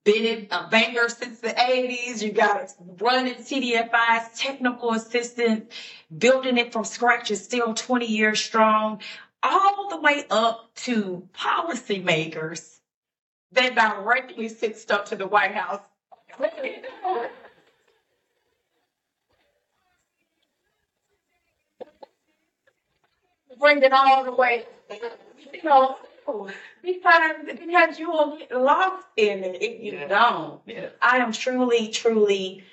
[0.04, 2.22] been uh, bankers since the 80s.
[2.22, 5.72] You got running CDFIs, technical assistant,
[6.16, 9.02] building it from scratch is still 20 years strong,
[9.42, 12.78] all the way up to policymakers
[13.54, 15.82] that directly sit stuff to the White House.
[23.60, 24.66] Bring it all the way,
[25.54, 25.98] you know,
[26.82, 30.08] because, because you will get lost in it if you Yeah.
[30.08, 30.62] don't.
[30.66, 30.90] Yeah.
[31.02, 32.64] I am truly, truly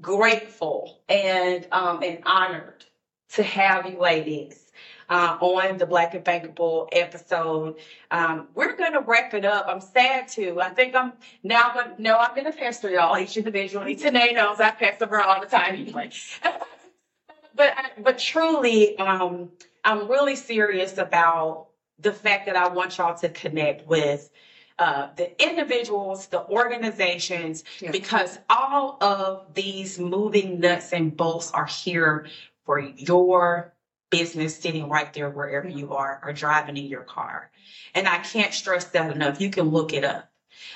[0.00, 2.84] grateful and um, and honored
[3.30, 4.70] to have you ladies
[5.08, 7.76] uh, on the Black and Bankable episode.
[8.10, 9.66] Um, we're going to wrap it up.
[9.68, 10.60] I'm sad to.
[10.60, 11.12] I think I'm
[11.42, 13.96] now going to, no, I'm going to pester y'all each individually.
[13.96, 16.10] Tené knows I pester her all the time anyway.
[17.54, 19.50] but, but truly, um,
[19.84, 21.68] I'm really serious about
[22.02, 24.30] the fact that I want y'all to connect with
[24.78, 27.90] uh, the individuals, the organizations, Yeah.
[27.92, 32.26] because all of these moving nuts and bolts are here
[32.64, 33.74] for your
[34.10, 37.50] business sitting right there wherever you are or driving in your car.
[37.94, 39.40] And I can't stress that enough.
[39.40, 40.28] You can look it up.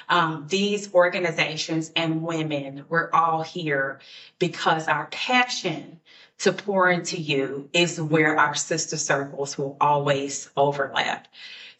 [0.09, 4.01] Um, these organizations and women, we're all here
[4.39, 6.01] because our passion
[6.39, 11.28] to pour into you is where our sister circles will always overlap.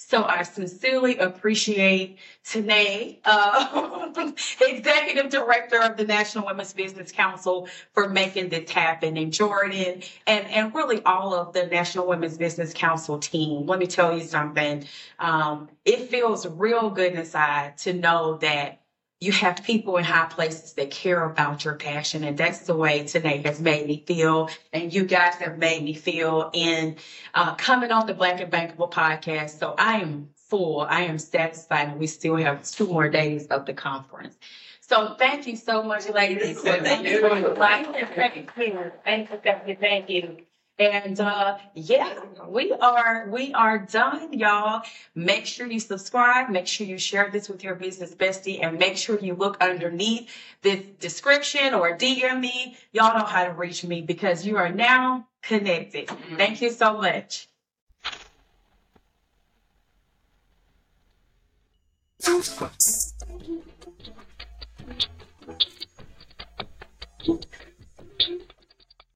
[0.09, 4.09] So I sincerely appreciate Tené, uh,
[4.61, 10.47] Executive Director of the National Women's Business Council, for making this happen, and Jordan, and,
[10.47, 13.67] and really all of the National Women's Business Council team.
[13.67, 14.85] Let me tell you something.
[15.19, 18.81] Um, it feels real good inside to know that
[19.27, 22.24] you have people in high places that care about your passion.
[22.24, 24.49] And that's the way Tené has made me feel.
[24.72, 26.97] And you guys have made me feel in
[27.35, 29.59] uh, coming on the Black and Bankable podcast.
[29.59, 30.81] So I am full.
[30.81, 31.89] I am satisfied.
[31.89, 34.37] And we still have two more days of the conference.
[34.81, 36.61] So thank you so much, ladies.
[36.61, 38.93] Thank you for the Black and Bankable.
[39.05, 40.37] Thank you, thank you, thank you.
[40.79, 44.83] And uh, yeah, we are we are done, y'all.
[45.14, 46.51] Make sure you subscribe.
[46.51, 50.31] Make sure you share this with your business bestie, and make sure you look underneath
[50.61, 52.77] this description or DM me.
[52.93, 56.09] Y'all know how to reach me because you are now connected.
[56.09, 56.37] Mm-hmm.
[56.37, 57.49] Thank you so much.